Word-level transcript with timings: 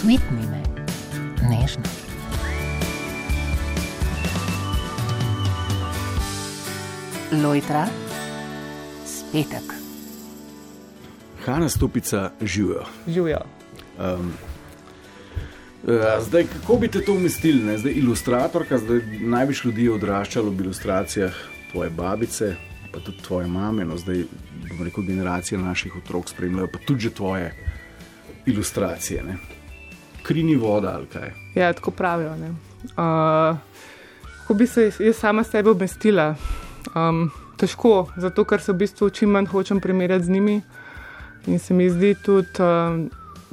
Sweet 0.00 0.30
me, 0.32 0.40
nežno. 1.44 1.84
Lojtra, 7.42 7.84
spetek. 9.04 9.74
Hanna 11.44 11.68
Stopica 11.68 12.30
živijo. 12.40 12.84
Živijo. 13.08 13.40
Um, 13.98 14.32
zdaj, 16.20 16.44
kako 16.44 16.76
bi 16.76 16.88
te 16.88 17.04
to 17.04 17.12
umestili? 17.12 17.62
Ne? 17.62 17.78
Zdaj, 17.78 17.92
ilustratorka, 17.92 18.78
zdaj 18.78 19.00
največ 19.20 19.64
ljudi 19.64 19.84
je 19.84 19.92
odraščalo 19.92 20.50
v 20.50 20.64
ilustracijah 20.64 21.32
tvoje 21.72 21.90
babice, 21.90 22.54
pa 22.92 23.00
tudi 23.00 23.20
tvoje 23.22 23.46
mame. 23.46 23.84
No, 23.84 24.00
zdaj, 24.00 24.24
bom 24.64 24.84
rekel, 24.86 25.04
generacije 25.04 25.58
naših 25.58 25.96
otrok 25.96 26.28
spremljajo, 26.28 26.72
pa 26.72 26.78
tudi 26.86 27.00
že 27.00 27.10
tvoje 27.10 27.52
ilustracije. 28.46 29.22
Ne? 29.22 29.59
Krini 30.30 30.54
voda 30.56 30.92
ali 30.94 31.06
kaj. 31.10 31.32
Ja, 31.54 31.72
tako 31.72 31.90
pravijo. 31.90 32.30
Uh, 32.30 33.56
kako 34.40 34.54
bi 34.54 34.66
se 34.66 34.92
jaz 34.98 35.16
sama 35.16 35.42
sebe 35.44 35.70
umestila? 35.70 36.34
Um, 36.94 37.30
težko, 37.58 38.06
zato 38.16 38.44
ker 38.44 38.62
se 38.62 38.72
v 38.72 38.84
bistvu 38.84 39.08
čim 39.10 39.34
manj 39.34 39.50
hočem 39.50 39.80
primerjati 39.80 40.24
z 40.24 40.30
njimi. 40.30 40.60
In 41.46 41.58
se 41.58 41.74
mi 41.74 41.88
zdi 41.90 42.14
tudi, 42.22 42.62
um, 42.62 43.10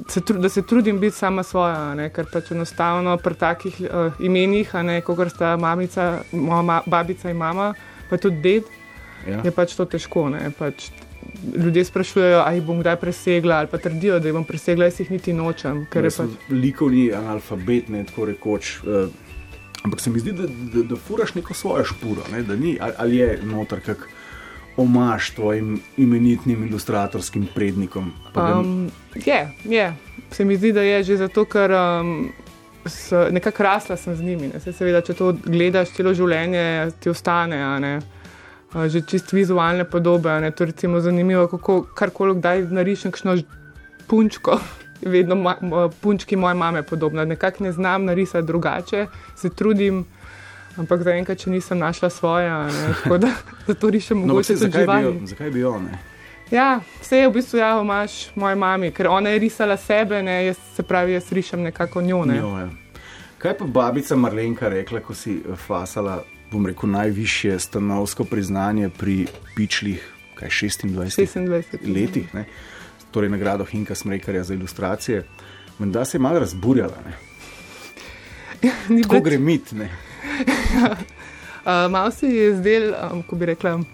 se 0.08 0.20
tru, 0.20 0.38
da 0.38 0.48
se 0.48 0.62
trudim 0.62 1.00
biti 1.00 1.16
sama 1.16 1.42
svoja, 1.42 1.94
ne? 1.98 2.12
ker 2.14 2.30
pač 2.30 2.52
enostavno 2.54 3.16
pri 3.18 3.34
takih 3.34 3.80
uh, 3.82 4.22
imenih, 4.22 4.70
kot 5.06 5.34
sta 5.34 5.56
mamica, 5.56 6.20
moja 6.32 6.62
ma, 6.62 6.80
babica 6.86 7.30
in 7.30 7.36
mama, 7.36 7.72
pa 8.10 8.16
tudi 8.16 8.38
ded, 8.42 8.70
ja. 9.26 9.42
je 9.44 9.50
pač 9.50 9.74
to 9.74 9.84
težko. 9.84 10.28
Pač 10.58 10.92
ljudje 11.56 11.84
sprašujejo, 11.84 12.42
ali 12.46 12.60
bom 12.60 12.80
kdaj 12.80 12.96
presegla, 12.96 13.56
ali 13.62 13.70
pa 13.70 13.78
trdijo, 13.78 14.18
da 14.20 14.32
bom 14.32 14.44
presegla, 14.44 14.88
jaz 14.88 15.00
jih 15.00 15.10
niti 15.10 15.32
nočem. 15.32 15.86
Pač... 15.92 16.20
Likovni 16.50 17.12
analfabet, 17.14 17.88
ne 17.88 18.04
tako 18.04 18.28
rekoč. 18.32 18.78
Uh, 18.82 19.08
ampak 19.84 20.00
se 20.00 20.10
mi 20.10 20.20
zdi, 20.20 20.32
da, 20.32 20.48
da, 20.74 20.82
da 20.82 20.96
furaš 20.96 21.34
neko 21.34 21.54
svojo 21.54 21.84
špuro, 21.84 22.26
ne? 22.32 22.42
da 22.42 22.56
ni 22.56 22.78
ali, 22.80 22.92
ali 22.98 23.16
je 23.16 23.38
noter 23.44 23.80
kak 23.80 24.08
omaž 24.78 25.30
tvojim 25.34 25.80
imenitnim 25.96 26.66
ilustratorskim 26.68 27.48
prednikom? 27.54 28.12
Um, 28.34 28.90
je, 29.14 29.48
je. 29.64 29.94
Se 30.30 30.44
mi 30.44 30.56
zdi, 30.56 30.72
da 30.72 30.82
je 30.82 31.02
že 31.02 31.16
zato, 31.16 31.44
ker 31.44 31.72
um, 31.72 32.30
nekako 33.30 33.62
rasla 33.62 33.96
sem 33.96 34.14
z 34.16 34.22
njimi. 34.22 34.50
Se, 34.60 34.72
seveda, 34.72 35.00
če 35.00 35.14
to 35.14 35.32
gledaš 35.44 35.90
celo 35.96 36.14
življenje, 36.14 36.92
ti 37.00 37.10
ostane. 37.10 37.58
Že 38.74 39.00
čist 39.06 39.32
vizualne 39.32 39.84
podobe. 39.84 40.40
Ne? 40.40 40.50
To 40.50 40.64
je 40.64 41.00
zanimivo, 41.00 41.46
kako 41.48 41.82
karkoli 41.94 42.34
kdaj 42.36 42.62
narišem, 42.70 43.12
kakšno 43.12 43.36
punčko. 44.06 44.58
Vedno 45.14 45.34
ma, 45.34 45.56
punčki 46.00 46.36
moje 46.36 46.54
mame 46.54 46.82
podobne. 46.82 47.26
Nekako 47.26 47.64
ne 47.64 47.72
znam 47.72 48.04
narisati 48.04 48.46
drugače, 48.46 49.06
se 49.36 49.50
trudim. 49.50 50.04
Ampak 50.78 51.02
zaenkrat, 51.02 51.38
če 51.38 51.50
nisem 51.50 51.78
našla 51.78 52.10
svoje, 52.10 52.50
da 53.66 53.74
to 53.80 53.90
rišem 53.90 54.20
no, 54.20 54.26
mogoče 54.26 54.54
tudi 54.54 54.78
živali. 54.78 55.26
Zakaj 55.26 55.50
bi 55.50 55.60
jo? 55.60 55.78
Ne? 55.80 55.98
Ja, 56.50 56.80
vse 57.00 57.18
je 57.18 57.28
v 57.28 57.32
bistvu 57.32 57.58
ja, 57.58 57.76
omaš 57.80 58.30
moje 58.34 58.56
mami, 58.56 58.92
ker 58.94 59.08
ona 59.08 59.34
je 59.34 59.38
risala 59.38 59.76
sebe, 59.76 60.22
ne, 60.22 60.46
jaz, 60.46 60.60
se 60.76 60.82
pravi, 60.82 61.12
jaz 61.12 61.32
rišem 61.32 61.62
nekako 61.62 62.02
njo. 62.02 62.24
Ne. 62.24 62.38
njo 62.38 62.58
ja. 62.58 62.68
Kaj 63.38 63.58
pa 63.58 63.64
babica 63.64 64.16
Marlenka 64.16 64.68
rekla, 64.68 65.00
ko 65.00 65.14
si 65.14 65.36
eh, 65.38 65.56
fasala, 65.56 66.22
bom 66.52 66.66
rekel, 66.66 66.90
najvišje 66.90 67.58
stanovsko 67.58 68.24
priznanje 68.24 68.88
pri 68.88 69.26
pičlih, 69.56 70.04
kaj 70.34 70.48
26, 70.48 70.88
26 70.96 71.94
letih, 71.94 72.34
ne? 72.34 72.44
torej 73.10 73.30
nagrado 73.30 73.64
Hinka 73.64 73.94
Smrekarja 73.94 74.44
za 74.44 74.54
ilustracije. 74.54 75.24
Menda 75.78 76.04
se 76.04 76.16
je 76.16 76.20
malo 76.20 76.38
razburjala. 76.38 76.94
Ja, 78.62 78.72
Tako 79.02 79.20
gre 79.20 79.38
mit. 79.38 79.72
Ne? 79.72 79.90
uh, 81.64 81.90
Malo 81.90 82.10
se 82.10 82.26
je 82.26 82.56
zdel, 82.56 82.92
um, 83.12 83.22
ko 83.22 83.36
bi 83.36 83.46
rekla, 83.46 83.74
uh, 83.74 83.84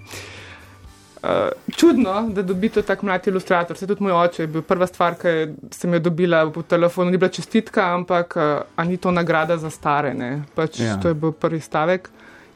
čudno, 1.76 2.28
da 2.28 2.43
dobite 2.43 2.82
tako 2.82 3.06
mlad 3.06 3.26
ilustrator. 3.26 3.76
Se 3.76 3.87
tudi 3.87 4.03
moj 4.03 4.12
oče 4.12 4.43
je 4.43 4.47
bil 4.47 4.62
prva 4.62 4.87
stvar, 4.87 5.14
ki 5.14 5.28
sem 5.70 5.94
jo 5.94 6.00
dobila 6.00 6.50
po 6.50 6.62
telefonu, 6.62 7.10
ni 7.10 7.16
bila 7.16 7.28
čestitka, 7.28 7.94
ampak 7.94 8.37
uh, 8.37 8.84
ni 8.87 8.97
to 8.97 9.10
nagrada 9.10 9.56
za 9.56 9.70
stare. 9.70 10.14
Pač, 10.54 10.81
ja. 10.81 11.00
To 11.03 11.09
je 11.09 11.14
bil 11.14 11.32
prvi 11.32 11.60
stavek. 11.60 12.10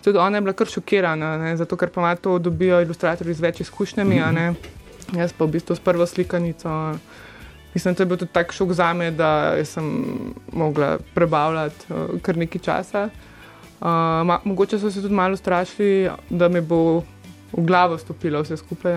Tudi 0.09 0.19
ona 0.19 0.37
je 0.37 0.41
bila 0.41 0.53
kar 0.57 0.67
šokirana, 0.67 1.37
ne? 1.39 1.57
zato 1.57 1.77
ker 1.77 1.91
pa 1.93 2.15
to 2.17 2.39
dobijo 2.39 2.81
ilustratorji 2.81 3.35
z 3.35 3.45
več 3.45 3.61
izkušnjami, 3.61 4.15
mm 4.15 4.37
-hmm. 4.37 4.55
jaz 5.19 5.33
pa 5.33 5.45
v 5.45 5.49
bistvu 5.49 5.77
s 5.77 5.81
prvo 5.81 6.07
slikanico. 6.07 6.95
Mislim, 7.75 7.95
da 7.95 8.03
je 8.03 8.07
bil 8.07 8.17
tudi 8.17 8.33
tak 8.33 8.53
šok 8.53 8.73
za 8.73 8.93
me, 8.93 9.11
da 9.11 9.53
sem 9.65 9.85
mogla 10.53 10.99
prebavljati 11.15 11.93
uh, 11.93 12.21
kar 12.23 12.37
nekaj 12.37 12.61
časa. 12.61 13.05
Uh, 13.05 13.87
ma, 14.25 14.41
mogoče 14.45 14.79
so 14.79 14.91
se 14.91 15.03
tudi 15.03 15.15
malo 15.15 15.37
strašili, 15.37 16.11
da 16.31 16.49
mi 16.49 16.61
bo 16.61 17.03
v 17.53 17.65
glavo 17.65 17.99
stopilo 17.99 18.43
vse 18.43 18.57
skupaj, 18.57 18.95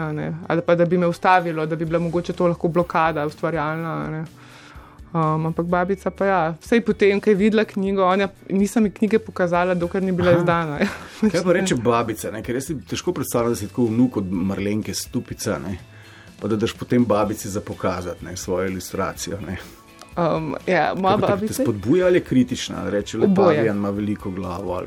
ali 0.48 0.62
pa 0.62 0.76
da 0.76 0.86
bi 0.86 0.98
me 0.98 1.08
ustavilo, 1.08 1.66
da 1.66 1.76
bi 1.76 1.86
bila 1.86 2.00
mogoče 2.00 2.34
to 2.34 2.48
lahko 2.48 2.68
blokada, 2.68 3.26
ustvarjalna. 3.26 4.26
Um, 5.14 5.46
ampak 5.46 5.66
babica 5.66 6.10
pa 6.10 6.26
ja, 6.26 6.56
vse 6.62 6.80
potem, 6.82 7.20
ko 7.20 7.30
je 7.30 7.36
videla 7.36 7.66
knjigo, 7.68 8.06
ona, 8.08 8.30
nisem 8.50 8.86
ji 8.88 8.92
knjige 8.92 9.20
pokazala, 9.20 9.74
dokler 9.76 10.04
ni 10.04 10.12
bila 10.16 10.32
Aha. 10.32 10.40
izdana. 10.40 10.78
Kaj 11.32 11.44
pa 11.44 11.56
reče 11.58 11.76
babica, 11.76 12.32
ne? 12.32 12.40
ker 12.44 12.56
jaz 12.56 12.70
si 12.70 12.78
težko 12.88 13.12
predstavljam, 13.14 13.52
da 13.52 13.60
si 13.60 13.68
tako 13.68 13.90
vnuk 13.90 14.22
od 14.24 14.32
Marlenke 14.32 14.96
stupica, 14.96 15.60
ne? 15.60 15.76
pa 16.40 16.48
da 16.48 16.56
daš 16.56 16.74
potem 16.74 17.06
babici 17.06 17.50
za 17.50 17.62
pokazati 17.62 18.26
ne? 18.26 18.38
svojo 18.38 18.72
ilustracijo. 18.72 19.42
Ne? 19.48 19.58
Um, 20.16 20.56
ja, 20.68 20.94
moja 20.96 21.18
babica. 21.18 21.54
Te 21.54 21.64
spodbuja 21.64 22.08
ali 22.08 22.22
je 22.22 22.24
kritična, 22.32 22.90
reče 22.90 23.18
le 23.18 23.28
pa, 23.36 23.52
da 23.52 23.68
ima 23.68 23.90
veliko 23.90 24.32
glavo. 24.32 24.80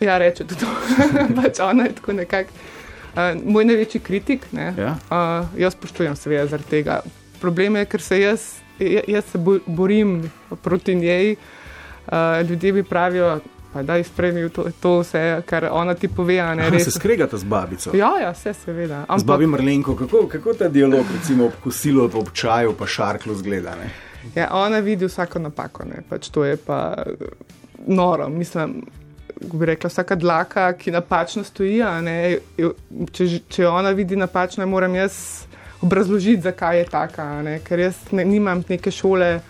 Ja, 0.00 0.18
reče 0.18 0.44
tudi 0.44 0.60
to. 0.60 0.66
pač 1.42 1.60
ona 1.62 1.84
je 1.84 1.94
tako 1.94 2.12
nekako. 2.12 2.50
Uh, 3.14 3.38
moj 3.44 3.64
največji 3.64 4.00
kritik, 4.00 4.52
ne, 4.52 4.72
ja? 4.78 4.96
uh, 5.10 5.58
jaz 5.58 5.78
spoštujem 5.78 6.16
seveda 6.16 6.46
zaradi 6.46 6.70
tega. 6.70 7.00
Problem 7.40 7.76
je, 7.76 7.84
ker 7.84 8.02
se 8.02 8.20
jaz, 8.20 8.54
jaz 9.08 9.24
se 9.24 9.38
borim 9.66 10.30
proti 10.62 10.94
njej. 10.94 11.36
Uh, 12.06 12.48
ljudje 12.48 12.72
mi 12.72 12.82
pravijo, 12.82 13.40
da 13.82 13.96
je 13.96 14.04
spremljal 14.04 14.48
to, 14.48 14.64
to 14.80 14.98
vse, 14.98 15.42
kar 15.46 15.68
ona 15.70 15.94
ti 15.94 16.08
pove. 16.08 16.56
Ne 16.56 16.80
se 16.80 16.90
skregata 16.90 17.36
z 17.36 17.44
babico. 17.44 17.90
Ja, 17.96 18.10
ja 18.22 18.30
vse 18.30 18.54
seveda. 18.54 18.98
Ampak... 18.98 19.20
Z 19.20 19.24
babi 19.24 19.46
Mrlenko, 19.46 19.96
kako, 19.96 20.26
kako 20.28 20.54
ta 20.54 20.68
dialog, 20.68 21.06
recimo 21.18 21.46
ob 21.46 21.52
kosilu, 21.64 22.10
ob 22.14 22.32
čaju, 22.32 22.74
pa 22.78 22.86
šarklu 22.86 23.34
zgleda. 23.34 23.76
Ne? 23.76 23.90
Ja, 24.34 24.48
ona 24.52 24.78
vidi 24.78 25.06
vsako 25.06 25.38
napako, 25.38 25.84
pač 26.08 26.28
to 26.28 26.44
je 26.44 26.56
pa 26.56 27.04
noro. 27.86 28.28
Mislim, 28.28 28.82
bi 29.52 29.66
rekla, 29.66 29.88
vsaka 29.88 30.14
dlaka, 30.14 30.72
ki 30.72 30.90
napačno 30.90 31.44
stoji. 31.44 31.82
Ne, 32.02 32.38
če, 33.12 33.28
če 33.48 33.68
ona 33.68 33.90
vidi 33.90 34.16
napačno, 34.16 34.66
moram 34.66 34.94
jaz 34.94 35.44
obrazložiti, 35.82 36.42
zakaj 36.42 36.78
je 36.78 36.84
taka. 36.84 37.42
Ne, 37.42 37.58
ker 37.64 37.78
jaz 37.78 37.96
ne, 38.12 38.24
nimam 38.24 38.62
neke 38.68 38.90
šole. 38.90 39.40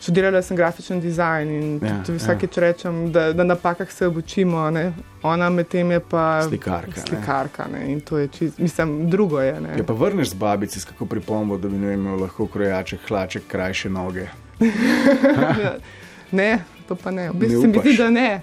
Študirala 0.00 0.40
sem 0.42 0.56
grafičen 0.56 1.00
dizajn 1.00 1.50
in 1.52 1.80
ja, 1.84 1.98
vsakeč 2.08 2.56
ja. 2.56 2.60
rečem, 2.60 3.12
da 3.12 3.32
na 3.36 3.44
napakah 3.44 3.90
se 3.92 4.06
obučimo. 4.06 4.70
Ne? 4.70 4.92
Ona 5.22 5.50
med 5.50 5.68
tem 5.68 5.90
je 5.90 6.00
pa 6.00 6.42
slikarka. 6.48 7.00
slikarka 7.00 7.66
ne? 7.72 7.82
In 7.92 8.00
to 8.00 8.18
je 8.18 8.28
čist, 8.28 8.58
mislim, 8.58 9.10
drugo 9.10 9.40
je. 9.40 9.60
Ne? 9.60 9.74
Ja, 9.76 9.84
pa 9.84 9.92
vrneš 9.92 10.30
z 10.30 10.34
babici, 10.34 10.80
kako 10.88 11.06
pripombo, 11.06 11.58
da 11.58 11.68
bi 11.68 11.78
ne 11.78 11.94
imel 11.94 12.20
lahko 12.20 12.46
krojače, 12.46 12.96
hlače, 13.08 13.40
krajše 13.48 13.90
noge. 13.90 14.26
ne, 16.40 16.64
to 16.88 16.96
pa 16.96 17.10
ne. 17.10 17.30
V 17.30 17.34
bistvu 17.34 17.60
se 17.60 17.68
mi 17.68 17.78
zdi, 17.80 17.96
da 17.96 18.10
ne. 18.10 18.40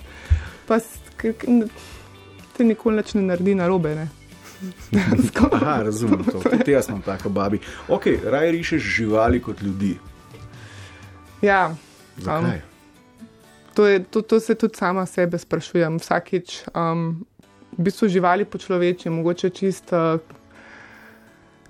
Pa 0.68 0.80
nikoli 2.60 3.04
ne 3.14 3.22
naredi 3.22 3.56
na 3.56 3.68
robe. 3.68 3.96
Ne? 3.96 4.08
Aha, 5.52 5.82
razumem 5.84 6.24
to. 6.24 6.40
Tudi 6.40 6.72
jaz 6.72 6.86
sem 6.86 7.02
tako 7.02 7.30
babi. 7.30 7.60
Ok, 7.88 8.08
raje 8.24 8.52
rišeš 8.52 8.82
živali 8.82 9.42
kot 9.42 9.62
ljudi. 9.62 9.98
Ja, 11.42 11.76
um, 12.26 12.52
to, 13.74 13.88
je, 13.88 14.04
to, 14.04 14.22
to 14.22 14.40
se 14.40 14.56
tudi 14.56 14.78
sama 14.78 15.06
sebe 15.06 15.38
sprašujem. 15.38 16.00
Vsakič, 16.02 16.64
um, 16.74 17.26
v 17.78 17.86
bistvu 17.90 18.10
živali 18.10 18.46
po 18.46 18.58
človeči, 18.58 19.10
mogoče 19.10 19.50
čisto. 19.50 20.18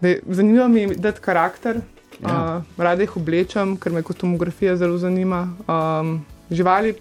Uh, 0.01 0.15
zanimivo 0.27 0.67
mi 0.67 0.81
je 0.81 0.95
dati 0.95 1.21
karakter, 1.21 1.81
ja. 2.21 2.63
uh, 2.63 2.83
rade 2.83 3.03
jih 3.03 3.17
oblečem, 3.17 3.75
ker 3.77 3.91
me 3.91 4.01
kostumografija 4.01 4.77
zelo 4.77 4.97
zanima. 4.97 5.49
Um, 5.67 6.25
živali, 6.51 6.95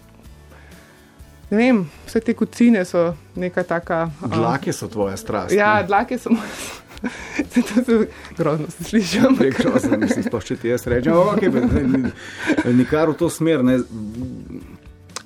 ne 1.50 1.56
vem, 1.56 1.84
vse 2.06 2.20
te 2.20 2.34
kucine 2.34 2.84
so 2.84 3.14
neka 3.36 3.62
taka. 3.62 4.10
Um, 4.22 4.30
dlake 4.30 4.72
so 4.72 4.88
tvoja 4.88 5.16
strast. 5.16 5.54
Ja, 5.54 5.76
ne? 5.80 5.86
dlake 5.86 6.18
so 6.18 6.30
moja 6.30 6.50
strast. 6.54 6.86
Grozno 8.38 8.66
se 8.70 8.84
sliši. 8.84 9.20
Grozno, 9.58 9.98
mislim, 9.98 10.24
sploh 10.24 10.44
če 10.44 10.56
ti 10.56 10.68
jaz 10.68 10.86
rečem, 10.86 11.12
okay, 11.12 11.50
nikar 12.72 13.10
v 13.10 13.18
to 13.18 13.30
smer. 13.30 13.64
Ne. 13.64 13.78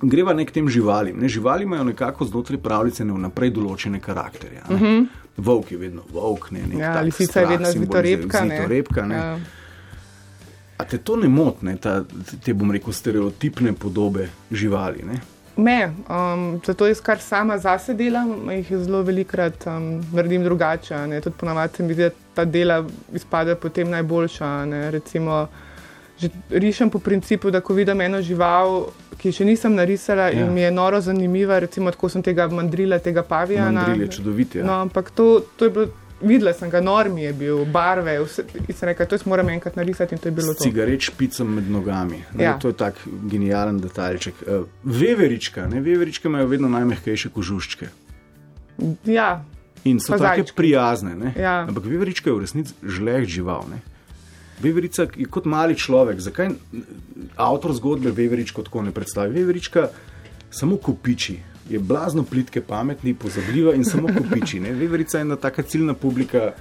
Greva 0.02 0.34
nek 0.34 0.50
tem 0.50 0.69
živalim. 0.69 1.20
Ne, 1.20 1.28
živali 1.28 1.64
imajo 1.64 1.84
nekako 1.84 2.25
znotraj 2.25 2.58
pravljice 2.58 3.05
ne 3.05 3.14
vnaprej 3.16 3.52
določene 3.56 4.00
karakterje. 4.00 4.62
Uh 4.69 4.76
mhm. 4.76 4.84
-huh. 4.84 5.06
Volk 5.37 5.73
je 5.73 5.78
vedno 5.78 6.02
volk, 6.12 6.50
ne 6.50 6.61
nekaj. 6.66 6.81
Ja, 6.81 7.00
lisica 7.00 7.40
je 7.40 7.46
vedno 7.46 7.70
zvitorepka. 7.70 8.38
zvitorepka 8.38 9.06
ne. 9.06 9.14
Ja. 9.14 9.38
A 10.76 10.84
te 10.84 10.99
to 10.99 11.16
ne 11.16 11.28
moti, 11.28 11.66
te 12.44 12.55
bom 12.55 12.70
rekel, 12.73 12.93
stereotipne 12.93 13.73
podobe 13.73 14.28
živali? 14.50 15.05
Ne? 15.05 15.20
Me, 15.56 15.93
um, 16.08 16.61
zato 16.67 16.87
jaz 16.87 17.00
kar 17.00 17.19
sama 17.20 17.58
zase 17.58 17.94
delam, 17.94 18.50
jih 18.50 18.70
zelo 18.79 19.02
velikrat 19.02 19.67
um, 19.67 20.00
naredim 20.12 20.44
drugače. 20.44 21.20
Tudi 21.23 21.37
ponavadi 21.37 21.76
se 21.76 21.82
mi 21.82 21.94
zdi, 21.94 22.02
da 22.02 22.11
ta 22.35 22.44
dela 22.44 22.85
izpade 23.14 23.55
potem 23.55 23.91
najboljša. 23.91 24.50
Recimo, 24.91 25.49
rišem 26.50 26.91
po 26.91 26.99
principu, 26.99 27.50
da 27.50 27.61
ko 27.61 27.75
vidim 27.75 28.00
eno 28.00 28.23
žival, 28.23 28.87
ki 29.20 29.32
še 29.32 29.44
nisem 29.44 29.75
narisala 29.76 30.31
ja. 30.31 30.41
in 30.41 30.52
mi 30.55 30.62
je 30.62 30.70
noro 30.70 31.00
zanimiva, 31.00 31.58
recimo 31.58 31.91
tako 31.91 32.08
sem 32.08 32.23
tega 32.23 32.49
mandrila, 32.49 32.99
tega 32.99 33.23
pavijana. 33.23 33.82
Mandril 33.82 34.06
je 34.06 34.12
čudovit. 34.17 34.55
Ja. 34.55 34.64
No, 34.64 34.81
ampak 34.87 35.11
to, 35.11 35.43
to 35.56 35.69
je 35.69 35.70
bilo 35.70 35.88
videla 36.22 36.52
sem 36.52 36.70
ga, 36.70 36.81
normi 36.81 37.22
je 37.22 37.32
bil, 37.32 37.64
barve, 37.64 38.17
vse, 38.25 38.44
in 38.61 38.76
sem 38.76 38.88
rekla, 38.90 39.06
to 39.06 39.19
jaz 39.19 39.26
moram 39.28 39.49
enkrat 39.49 39.76
narisati 39.76 40.14
in 40.14 40.20
to 40.22 40.28
je 40.28 40.34
bilo 40.37 40.55
to. 40.55 40.64
Cigaret 40.64 41.00
špicam 41.00 41.55
med 41.55 41.70
nogami. 41.70 42.22
Ne, 42.34 42.44
ja. 42.44 42.56
To 42.58 42.72
je 42.72 42.76
tak 42.76 43.00
genijalen 43.31 43.81
detaljček. 43.81 44.43
Uh, 44.46 44.67
veverička, 44.84 45.67
ne, 45.69 45.81
veverička 45.81 46.28
imajo 46.28 46.50
vedno 46.50 46.69
najmehkejše 46.69 47.32
kožuščke. 47.34 47.88
Ja. 49.05 49.44
In 49.84 50.00
so 50.00 50.19
tako 50.19 50.44
prijazne. 50.56 51.32
Ja. 51.37 51.64
Ampak 51.69 51.84
veverička 51.84 52.31
je 52.31 52.37
v 52.37 52.44
resnici 52.44 52.75
žleh 52.84 53.25
žival. 53.28 53.64
Ne. 53.70 53.81
Veverica 54.61 55.06
je 55.16 55.25
kot 55.25 55.46
mali 55.49 55.76
človek. 55.76 56.20
Zakaj 56.20 56.50
avtor 57.40 57.73
zgodbe 57.76 58.12
Veveričko 58.12 58.62
tako 58.62 58.82
ne 58.84 58.93
predstavi? 58.93 59.32
Veverička 59.40 59.88
samo 60.50 60.76
kopiči 60.76 61.38
je 61.69 61.79
blazno 61.79 62.23
plitke, 62.23 62.61
pametni, 62.61 63.15
pozabljiva 63.15 63.75
in 63.75 63.85
samo 63.85 64.09
kopiči. 64.09 64.61
Veverica 64.61 65.19
je 65.19 65.23
ena 65.23 65.37
taka 65.37 65.62
ciljna 65.62 65.95
publika 65.95 66.53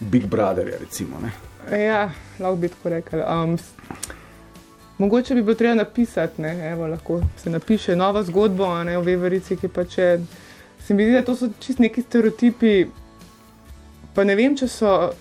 Big 0.00 0.26
Brotherja. 0.26 0.78
Recimo, 0.80 1.16
ja, 1.72 2.10
lahko 2.38 2.56
bi 2.56 2.68
tako 2.68 2.88
rekel. 2.88 3.20
Um, 3.20 3.58
mogoče 4.98 5.34
bi 5.34 5.42
bilo 5.42 5.54
treba 5.54 5.74
napisati, 5.74 6.42
Evo, 6.42 6.86
lahko 6.86 7.20
se 7.42 7.50
napiše 7.50 7.96
nova 7.96 8.22
zgodba 8.22 8.84
ne, 8.84 8.98
o 8.98 9.02
Veverici, 9.02 9.56
ki 9.56 9.68
pa 9.68 9.84
če 9.84 10.18
se 10.86 10.94
mi 10.94 11.04
zdi, 11.04 11.12
da 11.12 11.22
to 11.22 11.36
so 11.36 11.48
čist 11.60 11.78
neki 11.78 12.02
stereotipi. 12.02 12.86
Pa 14.14 14.24
ne 14.24 14.34
vem, 14.34 14.56
če 14.56 14.68
so 14.68 15.12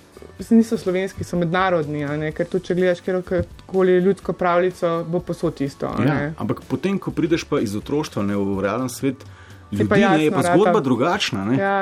niso 0.50 0.78
slovenski, 0.78 1.24
so 1.28 1.38
mednarodni, 1.40 2.06
ker 2.36 2.48
tu, 2.48 2.62
če 2.64 2.76
gledaš 2.78 3.02
kjerkoli 3.04 3.98
ljudsko 4.06 4.34
pravljico, 4.34 5.04
bo 5.08 5.20
posod 5.20 5.60
isto. 5.62 5.92
Ja, 6.06 6.32
ampak 6.40 6.62
potem, 6.68 7.00
ko 7.00 7.12
prideš 7.12 7.44
pa 7.50 7.60
iz 7.60 7.76
otroštva 7.76 8.24
ne, 8.24 8.38
v 8.40 8.60
realen 8.64 8.92
svet, 8.92 9.26
ljudi, 9.72 9.90
pa 9.90 10.00
jasno, 10.00 10.18
ne, 10.18 10.24
je 10.24 10.32
pa 10.32 10.44
zgodba 10.48 10.78
rata. 10.78 10.86
drugačna. 10.88 11.46
Ne? 11.52 11.58
Ja. 11.60 11.80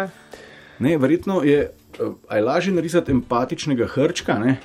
Ne, 0.80 0.98
verjetno 0.98 1.42
je 1.46 1.68
aj 2.30 2.42
lažje 2.42 2.74
narisati 2.74 3.14
empatičnega 3.14 3.88
hrčka 3.94 4.38
ne, 4.42 4.58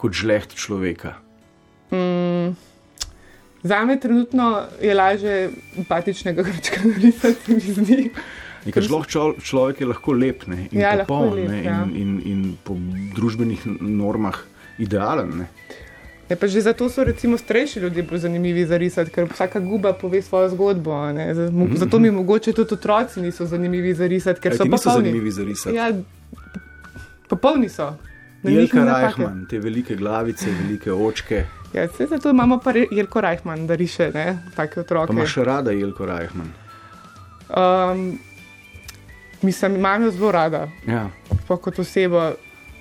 kot 0.00 0.16
žleht 0.16 0.54
človeka. 0.56 1.16
Mm. 1.92 2.56
Za 3.62 3.84
me 3.84 4.00
trenutno 4.00 4.62
je 4.80 4.94
lažje 4.94 5.50
empatičnega 5.78 6.42
hrčka 6.42 6.80
narisati, 6.92 7.54
mi 7.54 7.60
zdi. 7.60 8.10
Nekaj 8.64 8.82
zelo 8.82 9.04
človek 9.40 9.80
je 9.80 9.86
lahko 9.86 10.12
lep 10.12 10.46
ne, 10.46 10.66
in 10.70 10.80
ja, 10.80 10.92
popoln 10.98 11.34
lep, 11.34 11.48
ne, 11.48 11.62
ja. 11.64 11.82
in, 11.84 11.96
in, 11.96 12.10
in 12.32 12.56
po 12.64 12.76
družbenih 13.16 13.64
normah 13.80 14.36
idealen. 14.78 15.32
Ne. 15.38 15.46
Ja, 16.30 16.36
že 16.46 16.60
zato 16.60 16.88
so 16.88 17.04
recimo 17.04 17.38
starejši 17.38 17.80
ljudje 17.80 18.02
bolj 18.02 18.18
zanimivi 18.18 18.66
za 18.66 18.76
risati, 18.76 19.10
ker 19.10 19.26
vsaka 19.32 19.60
guba 19.60 19.92
pove 19.92 20.22
svojo 20.22 20.48
zgodbo. 20.48 21.12
Mhm, 21.12 21.76
zato 21.76 21.98
mi 21.98 22.08
mhm. 22.08 22.16
mogoče 22.16 22.52
tudi 22.52 22.74
otroci 22.74 23.20
niso 23.20 23.46
zanimivi 23.46 23.94
za 23.94 24.06
risati, 24.06 24.40
ker 24.40 24.56
so 24.56 24.64
pa 24.70 24.76
zanimivi 24.76 25.30
za 25.30 25.44
risati. 25.44 25.76
Ja, 25.76 25.92
popolni 27.28 27.68
so. 27.68 27.96
Jelka 28.42 28.84
Rajhman, 28.84 29.46
te 29.50 29.58
velike 29.58 29.96
glavice, 29.96 30.46
velike 30.62 30.92
očke. 30.92 31.44
Ja, 31.72 31.88
zato 32.10 32.30
imamo 32.30 32.58
pa 32.58 32.72
Jelko 32.90 33.20
Rajhman, 33.20 33.66
da 33.66 33.74
riše 33.74 34.10
ne, 34.14 34.38
take 34.56 34.80
otroke. 34.80 35.06
Pa 35.06 35.12
imaš 35.12 35.34
rada 35.34 35.70
Jelko 35.70 36.06
Rajhman? 36.06 36.52
Um, 37.48 38.18
Mislim, 39.42 39.76
imam 39.76 40.02
jo 40.04 40.10
zelo 40.10 40.32
rada, 40.32 40.68
ja. 40.86 41.10
kot 41.48 41.78
osebo. 41.78 42.32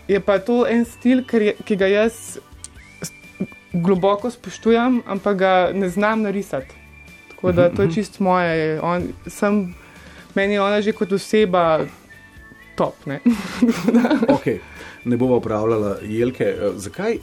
Je 0.08 0.20
pa 0.20 0.40
to 0.40 0.66
en 0.68 0.86
stil, 0.86 1.24
je, 1.32 1.54
ki 1.66 1.76
ga 1.76 1.88
jaz 1.88 2.40
globoko 3.74 4.32
spoštujem, 4.32 5.02
ampak 5.08 5.38
ga 5.38 5.70
ne 5.74 5.90
znam 5.90 6.22
narisati. 6.22 6.76
Tako 7.30 7.52
da 7.52 7.70
to 7.70 7.82
je 7.82 7.88
mhm, 7.88 7.96
čist 7.96 8.20
moje. 8.20 8.82
On, 8.82 9.04
sem, 9.28 9.76
meni 10.36 10.54
je 10.54 10.62
ona 10.62 10.82
že 10.82 10.92
kot 10.92 11.12
oseba 11.12 11.86
top. 12.76 13.06
Ne, 13.06 13.20
okay. 14.36 14.60
ne 15.06 15.18
bomo 15.18 15.38
upravljala 15.38 15.98
jelke. 16.04 16.44
Eh, 16.44 16.72
zakaj 16.76 17.18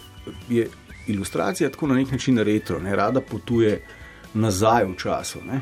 je 0.49 0.69
ilustracija 1.07 1.71
tako 1.71 1.87
na 1.87 1.95
nek 1.95 2.11
način 2.11 2.39
retro, 2.39 2.81
ne 2.81 2.97
rada 2.97 3.21
potuje 3.21 3.81
nazaj 4.35 4.85
v 4.85 4.97
času? 4.97 5.39
Ne? 5.45 5.61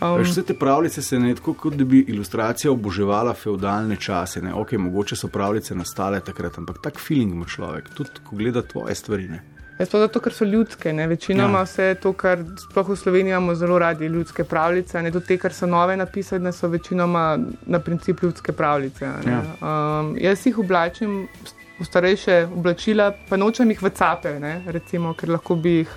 Um, 0.00 0.22
vse 0.22 0.42
te 0.42 0.54
pravljice 0.54 1.02
se 1.02 1.18
ne 1.18 1.34
tako, 1.34 1.54
kot 1.54 1.74
da 1.74 1.84
bi 1.84 2.04
ilustracija 2.08 2.72
oboževala 2.72 3.34
feudalne 3.34 3.96
čase. 3.96 4.42
Ok, 4.54 4.72
mogoče 4.72 5.16
so 5.16 5.28
pravljice 5.28 5.74
nastale 5.74 6.20
takrat, 6.20 6.58
ampak 6.58 6.78
tak 6.82 7.00
feeling 7.00 7.32
ima 7.32 7.44
človek, 7.44 7.88
tudi 7.94 8.24
ko 8.24 8.36
gleda 8.36 8.62
tvoje 8.62 8.94
stvari. 8.94 9.28
Ne? 9.28 9.42
Jaz 9.78 9.90
pa 9.92 9.98
zato, 10.00 10.20
ker 10.24 10.32
so 10.32 10.44
ljudske, 10.44 10.92
ne? 10.92 11.06
večinoma 11.06 11.58
ja. 11.58 11.64
vse 11.68 11.88
to, 12.00 12.12
kar 12.16 12.40
sploh 12.60 12.88
v 12.88 12.96
Sloveniji 12.96 13.34
imamo 13.34 13.54
zelo 13.54 13.78
radi, 13.78 14.08
ljudske 14.08 14.44
pravljice, 14.44 15.02
ne 15.02 15.12
tudi 15.12 15.26
te, 15.26 15.36
kar 15.38 15.52
so 15.52 15.66
nove 15.66 15.96
napisane, 15.96 16.52
so 16.52 16.68
večinoma 16.68 17.38
na 17.66 17.80
princip 17.80 18.22
ljudske 18.22 18.52
pravljice. 18.52 19.04
Ja. 19.04 19.42
Um, 19.60 20.14
jaz 20.20 20.46
jih 20.46 20.58
oblačim 20.58 21.26
v 21.78 21.84
starejše 21.84 22.46
oblačila, 22.56 23.12
pa 23.28 23.36
nočem 23.36 23.70
jih 23.70 23.82
v 23.82 23.92
cape, 23.92 24.38
ne? 24.40 24.62
recimo, 24.66 25.12
ker 25.14 25.36
lahko 25.36 25.56
bi 25.60 25.82
jih 25.82 25.96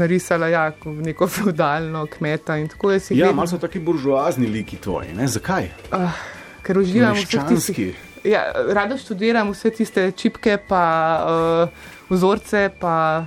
narisala 0.00 0.48
ja, 0.48 0.64
neko 0.84 1.28
feudalno 1.34 2.06
kmeta. 2.10 2.56
Ja, 2.56 2.68
vedno... 3.10 3.32
malo 3.32 3.48
so 3.48 3.58
taki 3.60 3.80
buržoazni 3.80 4.46
liki 4.46 4.76
tvoji. 4.76 5.14
Ne? 5.14 5.28
Zakaj? 5.28 5.70
Uh, 5.92 6.22
ker 6.66 6.80
uživam 6.80 7.16
v 7.16 7.48
tistih. 7.48 8.06
Ja, 8.24 8.44
rada 8.76 8.98
študiram 9.00 9.52
vse 9.54 9.70
tiste 9.72 10.10
čipke, 10.12 10.58
pa 10.68 10.84
uh, 11.24 11.86
vzorce, 12.10 12.68
pa 12.80 13.24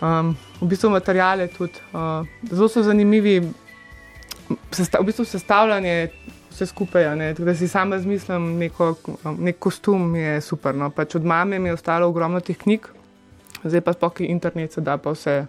um, 0.00 0.32
v 0.60 0.68
bistvu 0.72 0.90
materijale 0.90 1.50
tudi. 1.52 1.82
Uh, 1.92 2.24
zelo 2.48 2.68
so 2.68 2.82
zanimivi, 2.82 3.42
sesta, 4.72 5.02
v 5.02 5.10
bistvu 5.10 5.24
sestavljanje 5.28 6.08
vse 6.50 6.66
skupaj. 6.66 7.34
Da 7.38 7.54
si 7.54 7.68
sama 7.68 8.00
izmislim 8.00 8.56
neko, 8.58 8.94
nek 9.38 9.58
kostum, 9.58 10.14
je 10.16 10.40
super. 10.40 10.74
No. 10.74 10.90
Pač 10.90 11.14
od 11.20 11.24
mame 11.24 11.58
mi 11.58 11.68
je 11.68 11.76
ostalo 11.76 12.08
ogromno 12.08 12.40
teh 12.40 12.56
knjig, 12.56 12.88
zdaj 13.64 13.80
pa 13.84 13.92
spoki 13.92 14.32
internet, 14.32 14.72
se 14.72 14.80
da 14.80 14.96
pa 14.96 15.12
vse 15.12 15.42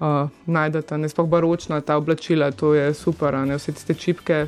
uh, 0.00 0.30
najdete, 0.46 0.98
ne 0.98 1.08
sploh 1.08 1.28
baročna 1.28 1.80
ta 1.80 1.96
oblačila, 1.96 2.50
to 2.50 2.74
je 2.74 2.94
super, 2.94 3.34
ne 3.34 3.56
vse 3.56 3.72
tiste 3.72 3.94
čipke. 3.94 4.46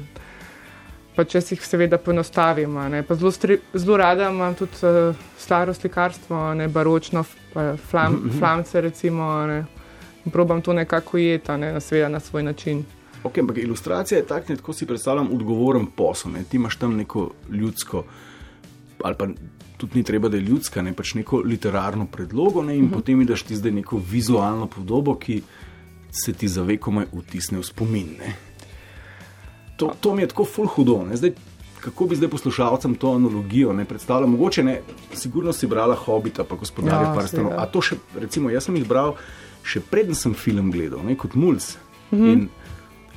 Pa 1.17 1.25
če 1.25 1.41
si 1.43 1.55
jih 1.55 1.65
seveda 1.67 1.99
poenostavim, 1.99 2.79
zelo, 3.11 3.33
zelo 3.75 3.97
rada 3.97 4.31
imam 4.31 4.55
tudi 4.55 4.79
uh, 4.87 5.17
staro 5.39 5.75
slikarstvo, 5.75 6.55
ne 6.55 6.69
baročno, 6.69 7.25
flam, 7.25 8.13
mhm, 8.13 8.27
mhm. 8.27 8.39
flamce 8.39 8.81
recimo. 8.81 9.47
Ne, 9.47 9.65
in 10.25 10.33
probam 10.33 10.63
to 10.63 10.73
nekako 10.73 11.19
jeti, 11.19 11.53
ne, 11.53 11.73
na, 11.73 12.09
na 12.09 12.21
svoj 12.21 12.43
način. 12.43 12.85
Ok, 13.25 13.39
ampak 13.39 13.59
ilustracija 13.59 14.19
je 14.19 14.27
takšna, 14.27 14.57
kot 14.63 14.77
si 14.77 14.87
predstavljam, 14.87 15.33
odgovoren 15.33 15.87
posel. 15.97 16.33
Ne. 16.33 16.45
Ti 16.45 16.57
imaš 16.57 16.77
tam 16.77 16.97
neko 16.97 17.31
ljudsko 17.51 18.05
ali 19.05 19.15
pa 19.15 19.27
tudi 19.81 19.99
ni 19.99 20.05
treba, 20.05 20.29
da 20.29 20.37
je 20.37 20.45
ljudska, 20.45 20.83
ne 20.85 20.93
pač 20.97 21.15
neko 21.17 21.41
literarno 21.45 22.07
predlogo, 22.07 22.63
ne, 22.63 22.77
in 22.77 22.85
uh 22.85 22.87
mhm. 22.87 22.93
-huh. 22.93 22.99
potem 23.01 23.21
imaš 23.21 23.43
ti 23.43 23.57
zdaj 23.57 23.73
neko 23.73 24.03
vizualno 24.11 24.67
podobo, 24.67 25.15
ki 25.15 25.43
se 26.11 26.33
ti 26.33 26.49
za 26.49 26.63
vekomaj 26.63 27.07
vtisne 27.13 27.59
v 27.59 27.65
spomin. 27.65 28.17
To, 29.77 29.93
to 30.01 30.15
mi 30.15 30.23
je 30.23 30.29
tako 30.29 30.45
ful 30.45 30.67
hudo. 30.67 31.07
Zdaj, 31.15 31.33
kako 31.81 32.07
bi 32.07 32.17
zdaj 32.17 32.29
poslušalcem 32.29 32.95
to 32.95 33.15
analogijo 33.15 33.73
ne 33.73 33.85
predstavljal? 33.85 34.31
Mogoče 34.31 34.63
ne, 34.63 34.81
sigurno 35.15 35.53
si 35.53 35.67
brala 35.67 35.95
Hobita, 35.95 36.45
pa 36.45 36.57
gospodarja 36.57 37.09
ja, 37.09 37.15
Prstenov. 37.19 37.53
A 37.57 37.67
to 37.67 37.81
še, 37.81 37.97
recimo, 38.21 38.51
jaz 38.51 38.65
sem 38.65 38.77
jih 38.77 38.89
bral 38.89 39.17
še 39.63 39.81
preden 39.81 40.15
sem 40.15 40.35
film 40.35 40.71
gledal, 40.71 41.01
ne, 41.05 41.17
kot 41.17 41.35
mulj. 41.35 41.77
Mhm. 42.11 42.25
-huh. 42.25 42.49